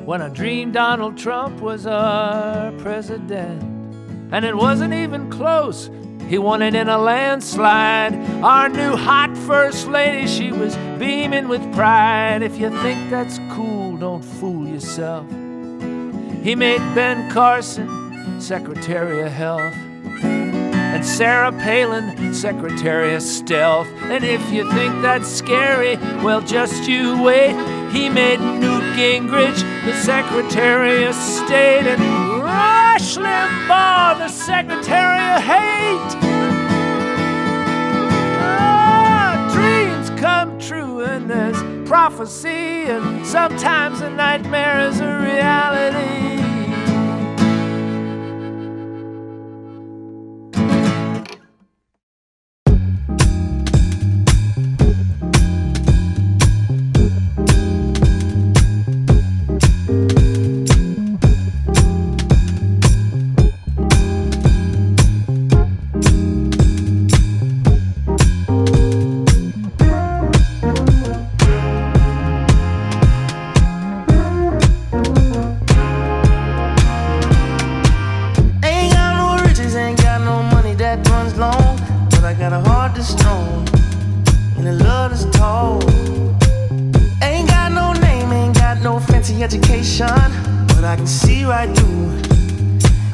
When 0.09 0.23
I 0.23 0.29
dreamed 0.29 0.73
Donald 0.73 1.19
Trump 1.19 1.61
was 1.61 1.85
our 1.85 2.71
president. 2.79 3.61
And 4.31 4.43
it 4.43 4.57
wasn't 4.57 4.91
even 4.91 5.29
close, 5.29 5.91
he 6.27 6.39
won 6.39 6.63
it 6.63 6.73
in 6.73 6.89
a 6.89 6.97
landslide. 6.97 8.15
Our 8.43 8.69
new 8.69 8.95
hot 8.95 9.37
first 9.37 9.87
lady, 9.87 10.25
she 10.25 10.51
was 10.51 10.75
beaming 10.97 11.47
with 11.47 11.61
pride. 11.75 12.41
If 12.41 12.57
you 12.57 12.71
think 12.81 13.11
that's 13.11 13.37
cool, 13.51 13.97
don't 13.97 14.23
fool 14.25 14.67
yourself. 14.67 15.29
He 16.41 16.55
made 16.55 16.79
Ben 16.95 17.29
Carson 17.29 18.41
Secretary 18.41 19.21
of 19.21 19.31
Health 19.31 19.75
and 20.23 21.05
Sarah 21.05 21.51
Palin, 21.51 22.33
Secretary 22.33 23.13
of 23.13 23.21
Stealth. 23.21 23.87
And 24.05 24.23
if 24.23 24.41
you 24.51 24.67
think 24.71 25.03
that's 25.03 25.29
scary, 25.29 25.97
well, 26.23 26.41
just 26.41 26.89
you 26.89 27.21
wait. 27.21 27.78
He 27.91 28.07
made 28.07 28.39
Newt 28.39 28.83
Gingrich 28.95 29.61
the 29.85 29.93
Secretary 30.03 31.05
of 31.05 31.15
State 31.15 31.87
and 31.87 32.01
Rush 32.43 33.17
Limbaugh 33.17 34.19
the 34.19 34.27
Secretary 34.27 35.35
of 35.35 35.41
Hate. 35.41 36.15
Ah, 38.41 39.49
dreams 39.53 40.09
come 40.19 40.59
true, 40.59 41.01
and 41.01 41.29
there's 41.29 41.87
prophecy, 41.87 42.85
and 42.85 43.25
sometimes 43.25 44.01
a 44.01 44.09
nightmare 44.09 44.87
is 44.87 44.99
a 44.99 45.19
reality. 45.19 46.48
Education. 89.43 90.07
But 90.67 90.83
I 90.83 90.95
can 90.95 91.07
see 91.07 91.43
right 91.45 91.69
through 91.77 92.09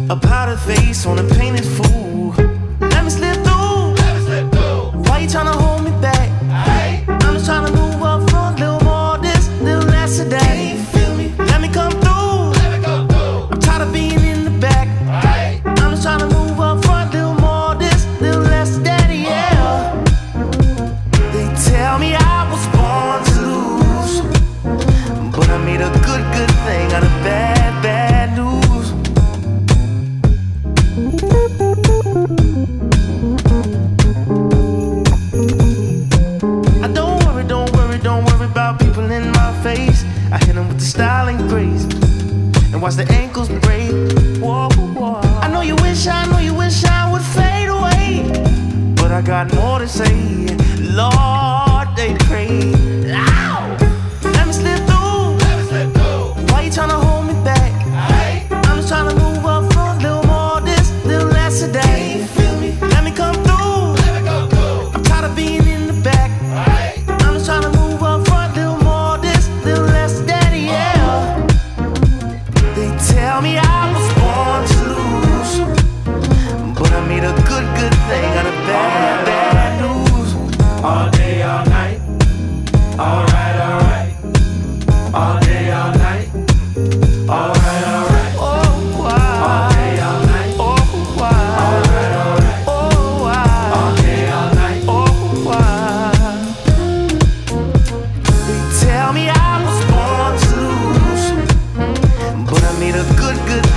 a 0.09 0.15
powdered 0.15 0.59
face 0.59 1.05
on 1.05 1.19
a 1.19 1.23
painted 1.35 1.65
fool. 1.65 2.33
Let 2.79 3.03
me 3.03 3.09
slip 3.09 3.35
through. 3.43 3.55
Why 5.07 5.19
you 5.19 5.27
tryna 5.27 5.53
hold 5.53 5.83
me 5.83 5.91
back? 6.01 6.14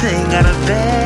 Thing 0.01 0.33
out 0.33 0.47
of 0.47 0.55
bad, 0.69 0.98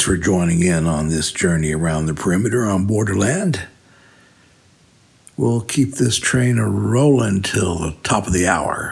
Thanks 0.00 0.08
for 0.08 0.16
joining 0.16 0.62
in 0.62 0.86
on 0.86 1.08
this 1.08 1.30
journey 1.30 1.72
around 1.72 2.06
the 2.06 2.14
perimeter 2.14 2.64
on 2.64 2.86
Borderland. 2.86 3.66
We'll 5.36 5.60
keep 5.60 5.96
this 5.96 6.16
train 6.16 6.58
a 6.58 6.66
rolling 6.66 7.42
till 7.42 7.76
the 7.76 7.94
top 8.02 8.26
of 8.26 8.32
the 8.32 8.46
hour. 8.46 8.89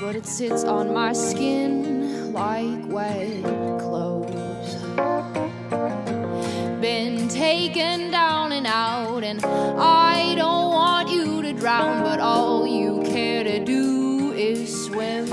But 0.00 0.16
it 0.16 0.24
sits 0.24 0.64
on 0.64 0.94
my 0.94 1.12
skin 1.12 2.32
like 2.32 2.86
wet 2.86 3.42
clothes. 3.78 4.74
Been 6.80 7.28
taken 7.28 8.10
down 8.10 8.52
and 8.52 8.66
out, 8.66 9.22
and 9.22 9.44
I 9.44 10.34
don't 10.36 10.70
want 10.70 11.10
you 11.10 11.42
to 11.42 11.52
drown, 11.52 12.02
but 12.02 12.18
all 12.18 12.66
you 12.66 13.02
care 13.04 13.44
to 13.44 13.62
do 13.62 14.32
is 14.32 14.86
swim. 14.86 15.26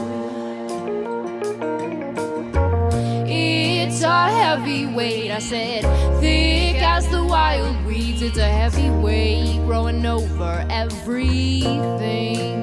It's 3.26 4.02
a 4.04 4.30
heavy 4.30 4.86
weight, 4.86 5.32
I 5.32 5.40
said, 5.40 5.84
thick 6.20 6.76
as 6.82 7.08
the 7.08 7.24
wild 7.24 7.86
weeds. 7.86 8.22
It's 8.22 8.38
a 8.38 8.50
heavy 8.50 8.90
weight 8.90 9.62
growing 9.66 10.06
over 10.06 10.66
everything. 10.70 12.57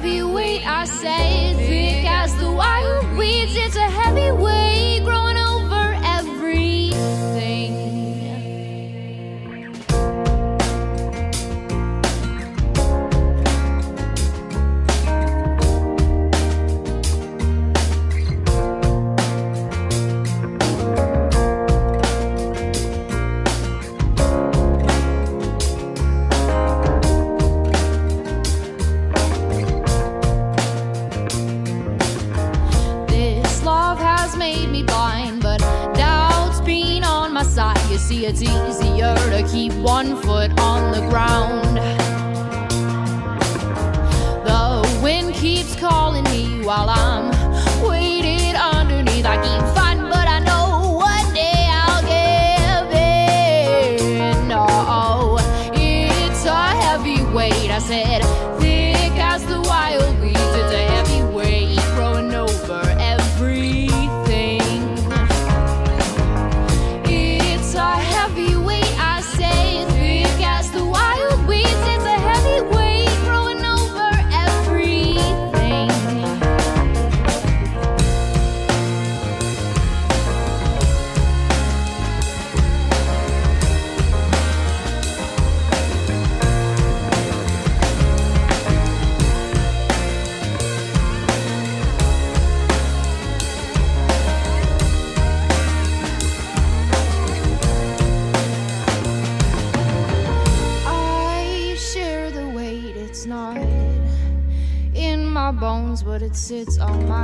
A 0.00 0.02
heavy 0.02 0.22
weight, 0.22 0.66
I 0.66 0.84
say, 0.86 1.54
thick 1.56 2.10
as 2.10 2.34
the 2.36 2.50
wild 2.50 3.18
weeds. 3.18 3.54
It's 3.54 3.76
a 3.76 3.80
heavy 3.80 4.30
one 39.80 40.14
foot 40.16 40.50
on 40.60 40.92
the 40.92 41.00
ground. 41.08 41.49
Sits 106.50 106.80
on 106.80 107.08
my 107.08 107.19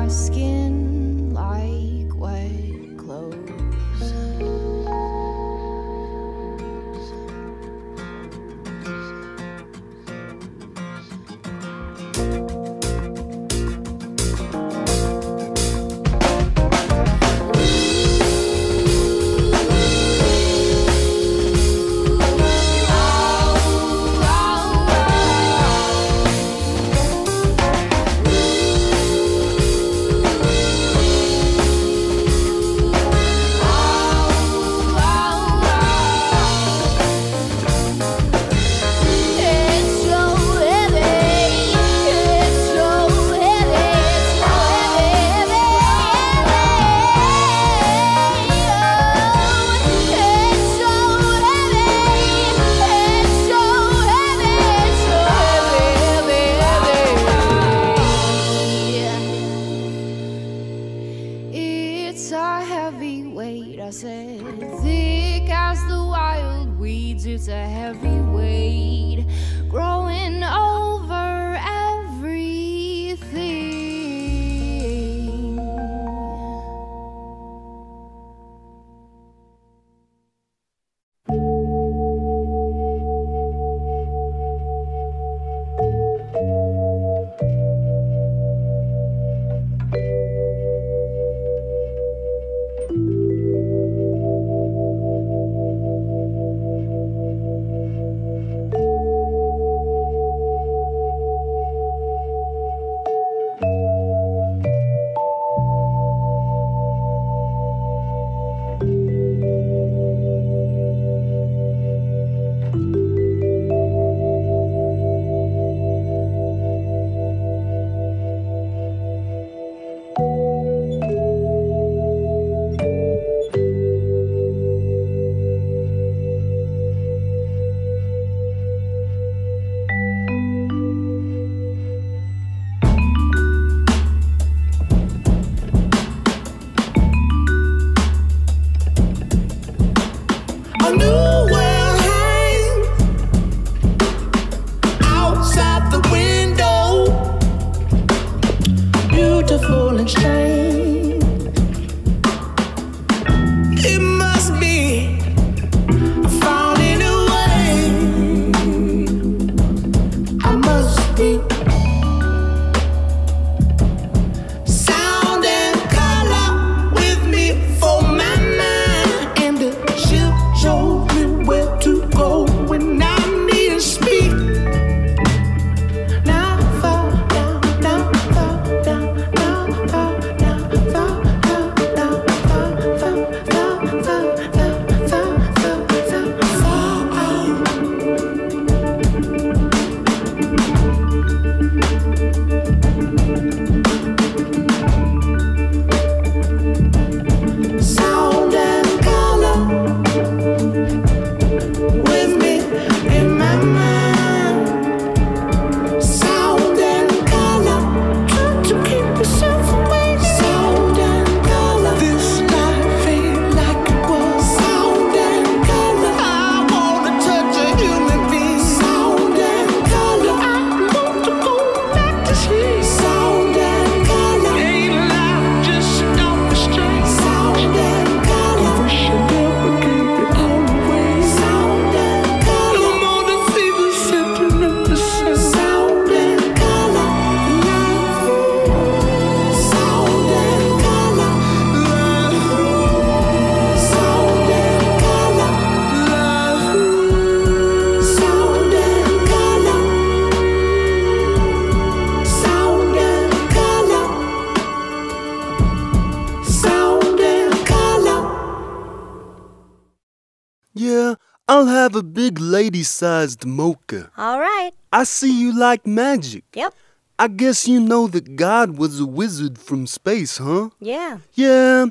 big 262.26 262.40
lady 262.40 262.82
sized 262.82 263.46
mocha. 263.46 264.10
All 264.16 264.40
right. 264.40 264.72
I 264.92 265.04
see 265.04 265.40
you 265.42 265.56
like 265.56 265.86
magic. 265.86 266.42
Yep. 266.54 266.74
I 267.20 267.28
guess 267.28 267.68
you 267.68 267.78
know 267.78 268.08
that 268.08 268.34
God 268.34 268.78
was 268.78 268.98
a 268.98 269.06
wizard 269.06 269.58
from 269.58 269.86
space, 269.86 270.38
huh? 270.38 270.70
Yeah. 270.80 271.18
Yeah, 271.34 271.86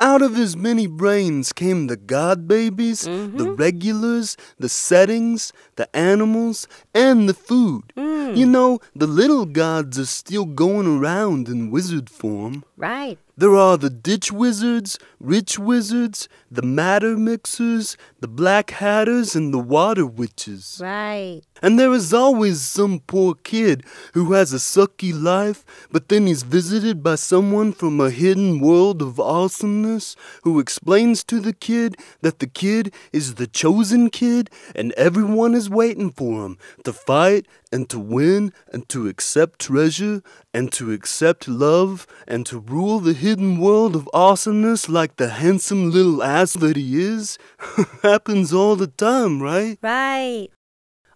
out 0.00 0.22
of 0.22 0.36
his 0.36 0.56
many 0.56 0.86
brains 0.86 1.52
came 1.52 1.88
the 1.88 1.96
God 1.96 2.46
babies, 2.46 3.06
mm-hmm. 3.06 3.36
the 3.36 3.50
regulars, 3.50 4.36
the 4.58 4.68
settings, 4.68 5.52
the 5.74 5.94
animals, 5.94 6.68
and 6.94 7.28
the 7.28 7.34
food. 7.34 7.92
Mm. 7.96 8.36
You 8.36 8.46
know, 8.46 8.78
the 8.94 9.08
little 9.08 9.44
gods 9.44 9.98
are 9.98 10.06
still 10.06 10.46
going 10.46 10.86
around 10.86 11.48
in 11.48 11.70
wizard 11.70 12.08
form. 12.08 12.64
Right. 12.76 13.18
There 13.40 13.56
are 13.56 13.78
the 13.78 13.88
ditch 13.88 14.30
wizards, 14.30 14.98
rich 15.18 15.58
wizards, 15.58 16.28
the 16.50 16.60
matter 16.60 17.16
mixers, 17.16 17.96
the 18.20 18.28
black 18.28 18.68
hatters, 18.68 19.34
and 19.34 19.54
the 19.54 19.58
water 19.58 20.04
witches. 20.04 20.78
Right. 20.78 21.40
And 21.62 21.78
there 21.78 21.92
is 21.94 22.12
always 22.12 22.60
some 22.60 23.00
poor 23.06 23.34
kid 23.34 23.82
who 24.12 24.34
has 24.34 24.52
a 24.52 24.56
sucky 24.56 25.18
life, 25.18 25.64
but 25.90 26.10
then 26.10 26.26
he's 26.26 26.42
visited 26.42 27.02
by 27.02 27.14
someone 27.14 27.72
from 27.72 27.98
a 27.98 28.10
hidden 28.10 28.60
world 28.60 29.00
of 29.00 29.18
awesomeness 29.18 30.16
who 30.42 30.60
explains 30.60 31.24
to 31.24 31.40
the 31.40 31.54
kid 31.54 31.96
that 32.20 32.40
the 32.40 32.46
kid 32.46 32.92
is 33.10 33.36
the 33.36 33.46
chosen 33.46 34.10
kid 34.10 34.50
and 34.74 34.92
everyone 34.98 35.54
is 35.54 35.70
waiting 35.70 36.10
for 36.10 36.44
him 36.44 36.58
to 36.84 36.92
fight 36.92 37.46
and 37.72 37.88
to 37.88 37.98
win 37.98 38.52
and 38.72 38.88
to 38.88 39.08
accept 39.08 39.60
treasure 39.60 40.22
and 40.52 40.72
to 40.72 40.92
accept 40.92 41.48
love 41.48 42.06
and 42.26 42.44
to 42.46 42.58
rule 42.58 43.00
the 43.00 43.12
hidden 43.12 43.58
world 43.58 43.94
of 43.94 44.08
awesomeness 44.12 44.88
like 44.88 45.16
the 45.16 45.28
handsome 45.28 45.90
little 45.90 46.22
ass 46.22 46.54
that 46.54 46.76
he 46.76 47.00
is. 47.00 47.38
Happens 48.02 48.52
all 48.52 48.76
the 48.76 48.88
time, 48.88 49.42
right? 49.42 49.78
Right. 49.82 50.48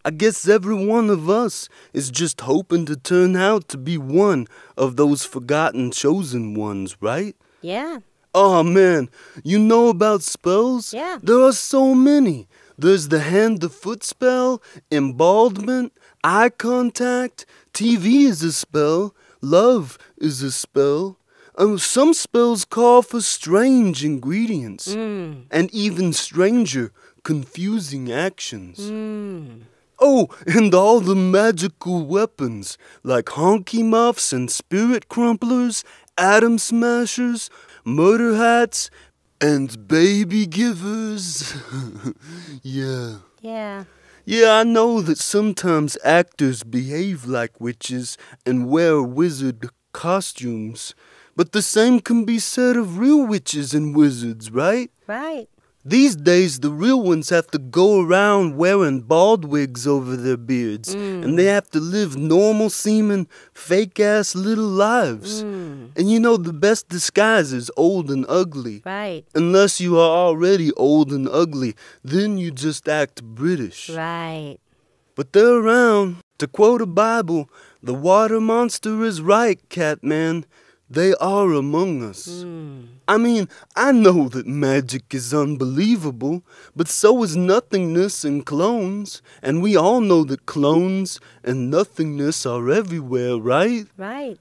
I 0.07 0.11
guess 0.11 0.47
every 0.47 0.75
one 0.75 1.09
of 1.09 1.31
us 1.31 1.69
is 1.95 2.11
just 2.11 2.43
hoping 2.43 2.85
to 2.87 2.97
turn 2.97 3.37
out 3.37 3.69
to 3.69 3.79
be 3.79 3.97
one 3.97 4.47
of 4.77 4.97
those 4.97 5.25
forgotten 5.25 5.91
chosen 5.91 6.55
ones, 6.55 6.97
right? 7.01 7.35
Yeah. 7.63 8.01
Oh 8.35 8.63
man, 8.63 9.09
you 9.45 9.59
know 9.59 9.89
about 9.89 10.23
spells? 10.23 10.93
Yeah. 10.93 11.19
There 11.23 11.41
are 11.41 11.53
so 11.53 11.95
many. 11.95 12.49
There's 12.77 13.09
the 13.09 13.21
hand 13.21 13.61
to 13.61 13.69
foot 13.69 14.03
spell, 14.03 14.61
embaldment, 14.91 15.93
eye 16.25 16.49
contact, 16.49 17.47
TV 17.73 18.25
is 18.25 18.43
a 18.43 18.53
spell, 18.53 19.15
love 19.41 19.99
is 20.19 20.43
a 20.43 20.51
spell. 20.51 21.19
Um, 21.57 21.79
some 21.79 22.15
spells 22.15 22.65
call 22.65 23.03
for 23.03 23.21
strange 23.21 24.05
ingredients 24.05 24.89
Mm. 24.89 25.45
and 25.53 25.71
even 25.73 26.13
stranger, 26.13 26.91
confusing 27.23 28.11
actions. 28.11 28.79
Mm. 28.81 29.61
Oh, 30.01 30.29
and 30.47 30.75
all 30.75 30.99
the 31.01 31.15
magical 31.15 32.05
weapons, 32.05 32.77
like 33.05 33.27
honky 33.27 33.85
muffs 33.85 34.33
and 34.33 34.51
spirit 34.51 35.09
crumplers, 35.09 35.85
atom 36.19 36.59
smashers, 36.59 37.51
murder 37.85 38.35
hats, 38.35 38.91
and 39.41 39.87
baby 39.87 40.47
givers. 40.47 41.55
yeah. 42.63 43.19
Yeah. 43.41 43.85
Yeah, 44.27 44.55
I 44.55 44.63
know 44.65 45.03
that 45.03 45.19
sometimes 45.19 45.99
actors 46.03 46.63
behave 46.63 47.27
like 47.27 47.61
witches 47.61 48.17
and 48.47 48.71
wear 48.71 49.03
wizard 49.03 49.69
costumes, 49.93 50.95
but 51.37 51.53
the 51.53 51.61
same 51.61 52.01
can 52.01 52.25
be 52.25 52.39
said 52.39 52.77
of 52.79 52.97
real 52.97 53.27
witches 53.27 53.75
and 53.75 53.95
wizards, 53.95 54.51
right? 54.51 54.91
Right. 55.07 55.49
These 55.87 56.17
days, 56.17 56.61
the 56.61 56.71
real 56.71 57.03
ones 57.03 57.29
have 57.29 57.49
to 57.49 57.59
go 57.59 58.01
around 58.01 58.57
wearing 58.57 59.03
bald 59.03 59.45
wigs 59.45 59.87
over 59.87 60.17
their 60.17 60.39
beards, 60.39 60.95
and 60.95 61.39
they 61.39 61.45
have 61.45 61.69
to 61.73 61.81
live 61.81 62.17
normal 62.17 62.71
seeming, 62.71 63.29
fake 63.53 64.01
ass 64.01 64.35
little 64.35 64.65
lives. 64.65 65.45
Mm. 65.45 65.91
And 65.95 66.11
you 66.11 66.19
know, 66.19 66.39
the 66.39 66.55
best 66.55 66.89
disguise 66.89 67.53
is 67.53 67.71
old 67.77 68.11
and 68.11 68.25
ugly. 68.31 68.81
Right. 68.87 69.27
Unless 69.35 69.79
you 69.79 69.99
are 69.99 70.17
already 70.27 70.73
old 70.73 71.13
and 71.13 71.29
ugly, 71.29 71.75
then 72.03 72.39
you 72.39 72.51
just 72.51 72.89
act 72.89 73.23
British. 73.23 73.91
Right. 73.91 74.57
But 75.15 75.35
they're 75.35 75.59
around. 75.59 76.17
To 76.39 76.49
quote 76.49 76.83
a 76.83 76.87
Bible, 76.87 77.49
the 77.83 77.95
water 77.95 78.41
monster 78.41 79.05
is 79.05 79.21
right, 79.21 79.61
Catman. 79.69 80.47
They 80.89 81.15
are 81.15 81.53
among 81.53 82.03
us. 82.03 82.43
Hmm. 82.43 82.83
I 83.09 83.17
mean, 83.17 83.49
I 83.75 83.93
know 83.93 84.29
that 84.29 84.47
magic 84.47 85.15
is 85.15 85.33
unbelievable, 85.33 86.43
but 86.77 86.89
so 86.89 87.23
is 87.23 87.37
nothingness 87.37 88.25
and 88.25 88.45
clones. 88.45 89.23
And 89.43 89.63
we 89.63 89.77
all 89.77 90.01
know 90.01 90.25
that 90.25 90.47
clones 90.47 91.21
and 91.43 91.71
nothingness 91.71 92.47
are 92.47 92.71
everywhere, 92.71 93.37
right? 93.37 93.87
Right. 93.97 94.39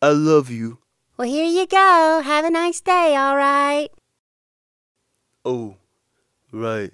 I 0.00 0.10
love 0.10 0.50
you. 0.50 0.78
Well, 1.16 1.28
here 1.28 1.46
you 1.46 1.66
go. 1.66 2.20
Have 2.24 2.44
a 2.44 2.50
nice 2.50 2.80
day, 2.80 3.16
all 3.16 3.36
right? 3.36 3.88
Oh, 5.44 5.76
right. 6.52 6.92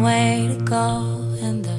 Way 0.00 0.48
to 0.48 0.64
go, 0.64 1.20
and 1.42 1.64
the 1.64 1.78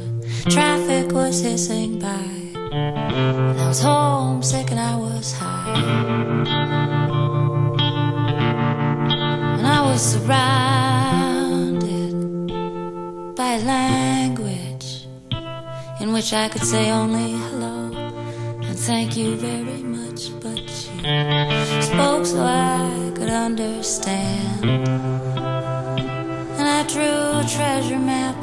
traffic 0.49 1.11
was 1.11 1.41
hissing 1.41 1.99
by. 1.99 2.43
And 2.73 3.59
I 3.59 3.67
was 3.67 3.81
homesick 3.81 4.71
and 4.71 4.79
I 4.79 4.95
was 4.95 5.31
high. 5.33 5.79
And 9.57 9.67
I 9.67 9.81
was 9.81 10.01
surrounded 10.13 11.55
by 13.35 13.57
language 13.57 15.07
in 15.99 16.11
which 16.13 16.33
I 16.33 16.49
could 16.49 16.63
say 16.63 16.91
only 16.91 17.31
hello 17.31 17.91
and 18.67 18.79
thank 18.79 19.15
you 19.15 19.35
very 19.35 19.83
much, 19.83 20.31
but 20.41 20.59
you 21.03 21.81
spoke 21.81 22.25
so 22.25 22.41
I 22.41 23.11
could 23.13 23.29
understand. 23.29 24.65
And 26.57 26.67
I 26.67 26.83
drew 26.87 27.22
treasure 27.47 27.99
map 27.99 28.42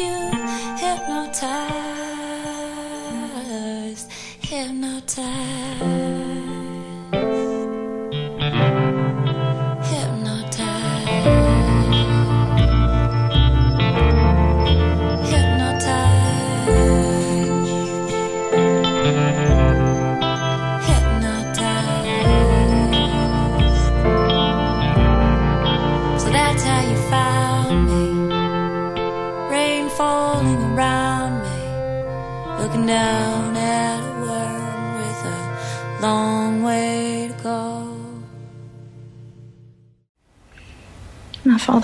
you 0.00 0.16
hypnotized. 0.80 1.70
Hypnotized. 4.40 5.99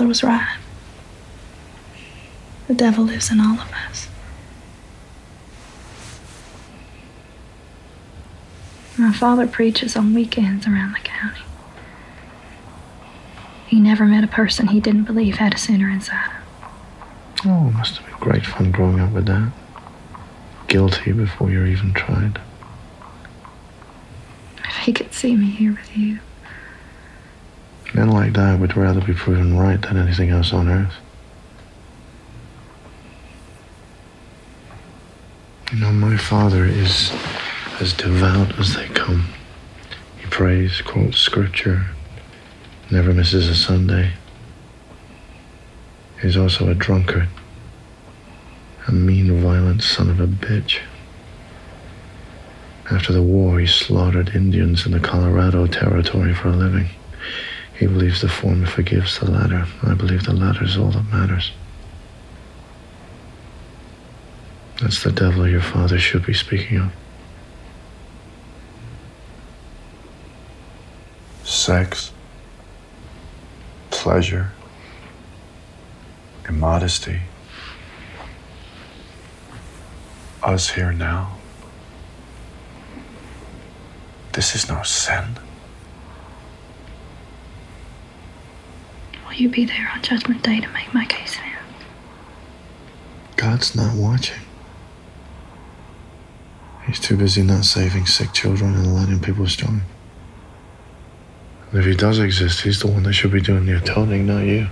Was 0.07 0.23
right. 0.23 0.57
The 2.69 2.73
devil 2.73 3.03
lives 3.03 3.29
in 3.29 3.41
all 3.41 3.59
of 3.59 3.69
us. 3.89 4.07
My 8.97 9.11
father 9.11 9.45
preaches 9.45 9.97
on 9.97 10.13
weekends 10.13 10.65
around 10.65 10.93
the 10.93 10.99
county. 10.99 11.41
He 13.67 13.81
never 13.81 14.05
met 14.05 14.23
a 14.23 14.27
person 14.27 14.67
he 14.67 14.79
didn't 14.79 15.03
believe 15.03 15.35
had 15.35 15.53
a 15.53 15.57
sinner 15.57 15.89
inside 15.89 16.31
him. 16.31 16.41
Oh, 17.45 17.67
it 17.67 17.73
must 17.73 17.97
have 17.97 18.05
been 18.05 18.15
great 18.17 18.45
fun 18.45 18.71
growing 18.71 19.01
up 19.01 19.11
with 19.11 19.25
that. 19.25 19.51
Guilty 20.67 21.11
before 21.11 21.51
you're 21.51 21.67
even 21.67 21.93
tried. 21.93 22.39
If 24.63 24.77
he 24.85 24.93
could 24.93 25.13
see 25.13 25.35
me 25.35 25.47
here 25.47 25.71
with 25.71 25.97
you, 25.97 26.19
Men 27.93 28.09
like 28.09 28.33
that 28.33 28.59
would 28.59 28.75
rather 28.75 29.01
be 29.01 29.13
proven 29.13 29.57
right 29.57 29.81
than 29.81 29.97
anything 29.97 30.29
else 30.29 30.53
on 30.53 30.67
earth. 30.67 30.93
You 35.71 35.79
know, 35.79 35.91
my 35.91 36.15
father 36.15 36.65
is 36.65 37.11
as 37.79 37.93
devout 37.93 38.57
as 38.57 38.75
they 38.75 38.87
come. 38.87 39.27
He 40.17 40.25
prays, 40.27 40.81
quotes 40.81 41.17
scripture, 41.17 41.87
never 42.89 43.13
misses 43.13 43.49
a 43.49 43.55
Sunday. 43.55 44.13
He's 46.21 46.37
also 46.37 46.69
a 46.69 46.73
drunkard, 46.73 47.27
a 48.87 48.91
mean, 48.91 49.41
violent 49.41 49.83
son 49.83 50.09
of 50.09 50.19
a 50.19 50.27
bitch. 50.27 50.79
After 52.89 53.11
the 53.11 53.21
war, 53.21 53.59
he 53.59 53.67
slaughtered 53.67 54.33
Indians 54.33 54.85
in 54.85 54.93
the 54.93 54.99
Colorado 54.99 55.67
Territory 55.67 56.33
for 56.33 56.47
a 56.47 56.55
living. 56.55 56.89
He 57.77 57.85
believes 57.85 58.21
the 58.21 58.29
former 58.29 58.65
forgives 58.65 59.19
the 59.19 59.29
latter. 59.29 59.67
I 59.83 59.93
believe 59.93 60.23
the 60.23 60.33
latter 60.33 60.63
is 60.63 60.77
all 60.77 60.91
that 60.91 61.11
matters. 61.11 61.51
That's 64.81 65.03
the 65.03 65.11
devil 65.11 65.47
your 65.47 65.61
father 65.61 65.99
should 65.99 66.25
be 66.25 66.33
speaking 66.33 66.77
of. 66.77 66.91
sex, 71.67 72.13
pleasure, 73.89 74.51
immodesty. 76.47 77.19
Us 80.41 80.69
here 80.69 80.93
now. 80.93 81.35
This 84.31 84.55
is 84.55 84.69
no 84.69 84.81
sin. 84.83 85.37
You 89.39 89.49
be 89.49 89.65
there 89.65 89.89
on 89.93 90.01
Judgment 90.01 90.43
Day 90.43 90.59
to 90.59 90.67
make 90.69 90.93
my 90.93 91.05
case 91.05 91.35
then? 91.35 91.53
God's 93.35 93.75
not 93.75 93.95
watching. 93.95 94.41
He's 96.85 96.99
too 96.99 97.17
busy 97.17 97.43
not 97.43 97.65
saving 97.65 98.05
sick 98.05 98.33
children 98.33 98.73
and 98.73 98.95
letting 98.95 99.19
people 99.19 99.47
starve. 99.47 99.81
And 101.71 101.79
if 101.79 101.85
he 101.85 101.95
does 101.95 102.17
exist, 102.19 102.61
he's 102.61 102.79
the 102.79 102.87
one 102.87 103.03
that 103.03 103.13
should 103.13 103.31
be 103.31 103.41
doing 103.41 103.65
the 103.65 103.77
atoning, 103.77 104.25
not 104.25 104.45
you. 104.45 104.67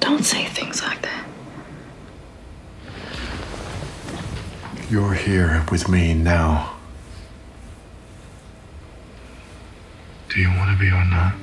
Don't 0.00 0.22
say 0.22 0.44
things 0.46 0.82
like 0.82 1.00
that. 1.02 1.26
You're 4.90 5.14
here 5.14 5.64
with 5.72 5.88
me 5.88 6.12
now. 6.12 6.76
Do 10.28 10.40
you 10.40 10.48
want 10.48 10.76
to 10.76 10.84
be 10.84 10.90
or 10.90 11.04
not? 11.06 11.34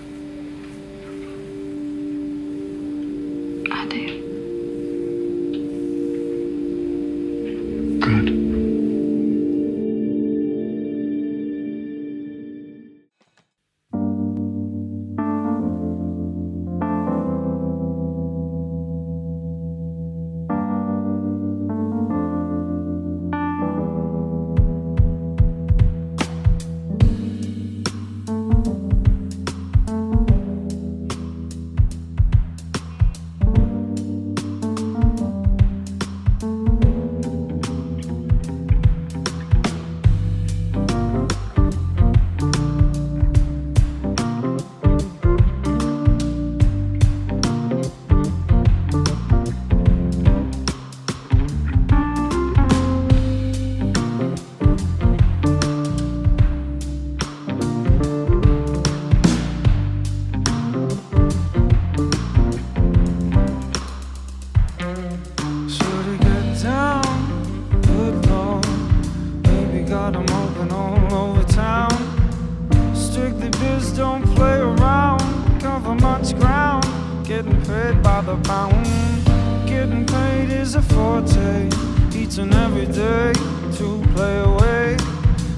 Each 82.31 82.39
every 82.39 82.85
day 82.85 83.33
to 83.73 84.01
play 84.13 84.39
away. 84.39 84.97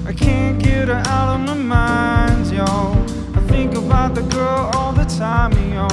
I 0.06 0.12
can't 0.12 0.60
get 0.60 0.88
her 0.88 1.02
out 1.06 1.34
of 1.34 1.40
my 1.46 1.54
mind, 1.54 2.50
yo. 2.50 2.64
I 2.64 3.40
think 3.46 3.74
about 3.76 4.14
the 4.14 4.22
girl 4.22 4.70
all 4.74 4.92
the 4.92 5.04
time, 5.04 5.52
yo. 5.72 5.86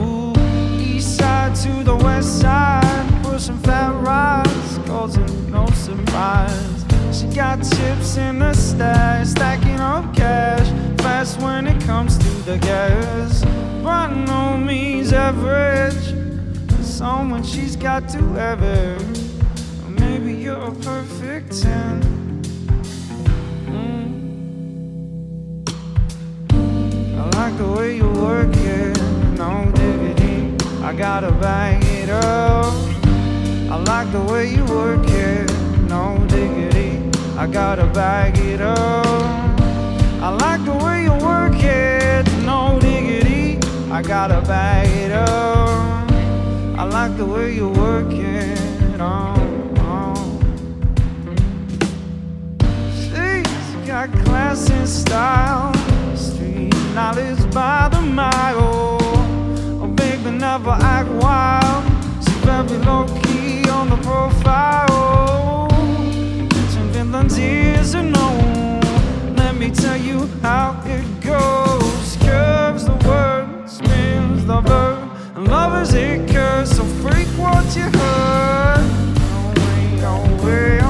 Ooh, 0.00 0.32
east 0.80 1.16
side 1.16 1.56
to 1.56 1.82
the 1.82 1.96
west 1.96 2.40
side, 2.40 3.24
pushing 3.24 3.58
fat 3.58 3.92
rides, 4.04 4.78
causing 4.86 5.50
no 5.50 5.66
surprise. 5.70 6.84
She 7.12 7.26
got 7.26 7.56
chips 7.58 8.16
in 8.16 8.38
the 8.38 8.54
stash, 8.54 9.28
stacking 9.28 9.80
up 9.80 10.14
cash, 10.14 10.68
fast 11.00 11.40
when 11.40 11.66
it 11.66 11.82
comes 11.82 12.16
to 12.16 12.30
the 12.48 12.58
gas. 12.58 13.44
By 13.82 14.14
no 14.14 14.56
means 14.56 15.12
average, 15.12 16.14
someone 16.80 17.42
she's 17.42 17.74
got 17.74 18.08
to 18.10 18.18
have 18.34 18.62
it. 18.62 19.02
Or 19.02 19.04
maybe 19.04 19.07
perfect 20.88 21.48
10. 21.62 22.00
Mm. 23.68 24.10
I 27.20 27.24
like 27.38 27.54
the 27.62 27.68
way 27.76 27.88
you 28.00 28.08
work 28.26 28.56
it, 28.56 28.96
no 29.42 29.52
diggity. 29.80 30.36
I 30.88 30.90
gotta 30.94 31.32
bang 31.44 31.82
it 32.00 32.08
up. 32.08 32.72
I 33.74 33.76
like 33.92 34.08
the 34.16 34.22
way 34.30 34.44
you 34.56 34.64
work 34.64 35.06
it, 35.28 35.46
no 35.94 36.04
diggity. 36.34 36.92
I 37.42 37.46
gotta 37.46 37.86
bag 38.00 38.38
it 38.38 38.62
up. 38.62 39.60
I 40.26 40.30
like 40.44 40.62
the 40.70 40.76
way 40.84 40.96
you 41.08 41.14
work 41.30 41.58
it, 41.84 42.24
no 42.50 42.78
diggity. 42.80 43.58
I 43.90 44.00
gotta 44.02 44.40
bag 44.52 44.88
it 45.04 45.12
up. 45.12 46.10
I 46.80 46.84
like 46.84 47.14
the 47.18 47.26
way 47.26 47.46
you 47.52 47.68
work 47.68 48.12
it, 48.12 49.00
oh. 49.00 49.37
Class 54.06 54.70
and 54.70 54.88
style, 54.88 55.74
street 56.14 56.74
knowledge 56.94 57.50
by 57.52 57.88
the 57.90 58.00
mile. 58.00 58.98
Oh, 59.82 59.86
baby, 59.96 60.30
never 60.30 60.70
act 60.70 61.08
wild. 61.22 61.84
Low 62.86 63.06
key 63.22 63.68
on 63.68 63.90
the 63.90 63.96
profile. 63.98 65.68
Let 69.36 69.54
me 69.56 69.70
tell 69.70 69.96
you 69.96 70.26
how 70.42 70.80
it 70.86 71.20
goes. 71.20 72.16
Curves 72.22 72.84
the 72.86 72.96
word, 73.06 73.68
spins 73.68 74.44
the 74.46 74.60
verb, 74.62 75.10
and 75.36 75.46
lovers 75.46 75.92
it 75.94 76.28
curves. 76.30 76.76
So 76.76 76.84
freak 77.02 77.28
what 77.38 77.76
you 77.76 77.82
heard. 77.82 78.84
Oh, 79.30 79.52
way, 79.56 80.00
oh, 80.04 80.44
way, 80.44 80.87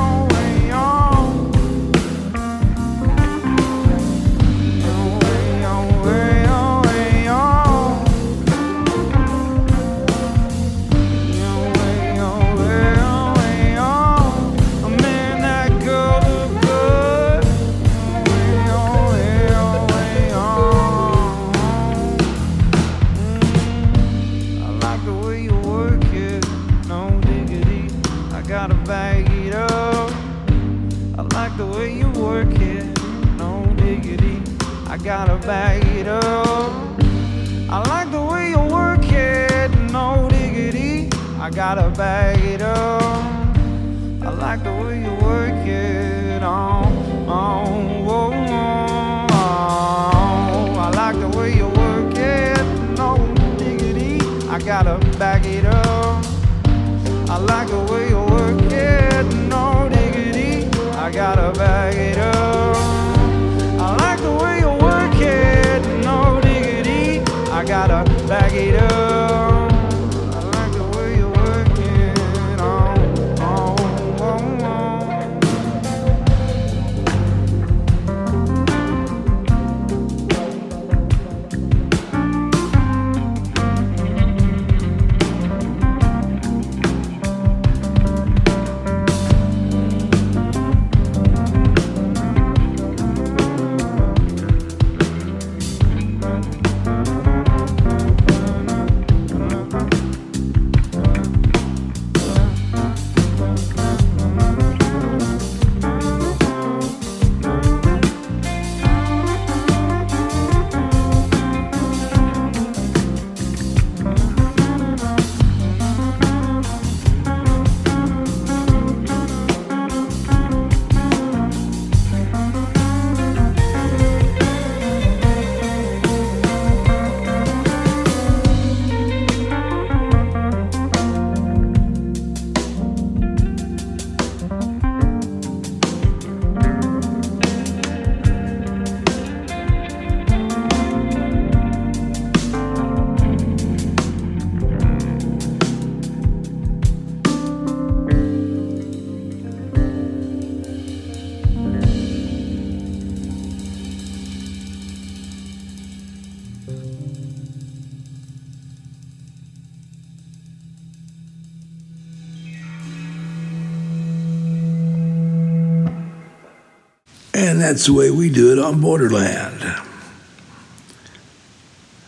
that's 167.69 167.85
the 167.85 167.93
way 167.93 168.11
we 168.11 168.31
do 168.31 168.51
it 168.51 168.59
on 168.59 168.81
Borderland. 168.81 169.61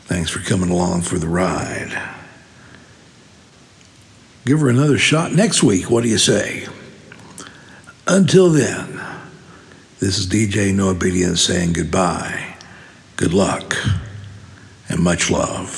Thanks 0.06 0.30
for 0.30 0.38
coming 0.38 0.70
along 0.70 1.02
for 1.02 1.18
the 1.18 1.28
ride. 1.28 1.90
Give 4.46 4.60
her 4.60 4.70
another 4.70 4.96
shot 4.96 5.34
next 5.34 5.62
week. 5.62 5.90
What 5.90 6.02
do 6.02 6.08
you 6.08 6.16
say? 6.16 6.66
Until 8.06 8.48
then, 8.48 9.02
this 9.98 10.16
is 10.16 10.26
DJ 10.26 10.74
Noah 10.74 10.94
Bedience 10.94 11.40
saying 11.40 11.74
goodbye, 11.74 12.56
good 13.16 13.34
luck, 13.34 13.76
and 14.88 15.00
much 15.00 15.30
love. 15.30 15.76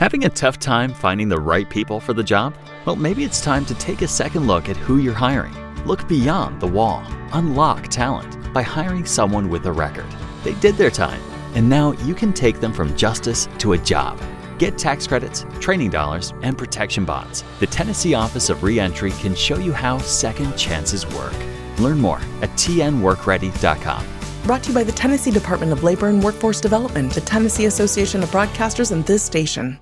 Having 0.00 0.24
a 0.24 0.28
tough 0.28 0.58
time 0.58 0.92
finding 0.92 1.28
the 1.28 1.40
right 1.40 1.70
people 1.70 2.00
for 2.00 2.12
the 2.12 2.22
job? 2.22 2.56
Well, 2.84 2.96
maybe 2.96 3.22
it's 3.22 3.40
time 3.40 3.64
to 3.66 3.74
take 3.76 4.02
a 4.02 4.08
second 4.08 4.48
look 4.48 4.68
at 4.68 4.76
who 4.76 4.98
you're 4.98 5.14
hiring. 5.14 5.54
Look 5.86 6.08
beyond 6.08 6.60
the 6.60 6.66
wall. 6.66 7.04
Unlock 7.32 7.86
talent 7.88 8.52
by 8.52 8.62
hiring 8.62 9.06
someone 9.06 9.48
with 9.48 9.66
a 9.66 9.72
record. 9.72 10.10
They 10.42 10.54
did 10.54 10.74
their 10.74 10.90
time, 10.90 11.20
and 11.54 11.68
now 11.68 11.92
you 11.92 12.12
can 12.12 12.32
take 12.32 12.58
them 12.58 12.72
from 12.72 12.96
justice 12.96 13.48
to 13.58 13.74
a 13.74 13.78
job. 13.78 14.20
Get 14.58 14.76
tax 14.76 15.06
credits, 15.06 15.46
training 15.60 15.90
dollars, 15.90 16.34
and 16.42 16.58
protection 16.58 17.04
bonds. 17.04 17.44
The 17.60 17.68
Tennessee 17.68 18.14
Office 18.14 18.50
of 18.50 18.64
Reentry 18.64 19.12
can 19.12 19.36
show 19.36 19.58
you 19.58 19.72
how 19.72 19.98
second 19.98 20.56
chances 20.56 21.06
work. 21.14 21.36
Learn 21.78 22.00
more 22.00 22.20
at 22.42 22.50
tnworkready.com. 22.50 24.06
Brought 24.42 24.64
to 24.64 24.68
you 24.70 24.74
by 24.74 24.84
the 24.84 24.92
Tennessee 24.92 25.30
Department 25.30 25.70
of 25.70 25.84
Labor 25.84 26.08
and 26.08 26.22
Workforce 26.22 26.60
Development, 26.60 27.12
the 27.12 27.20
Tennessee 27.20 27.66
Association 27.66 28.24
of 28.24 28.30
Broadcasters, 28.30 28.90
and 28.90 29.04
this 29.06 29.22
station. 29.22 29.78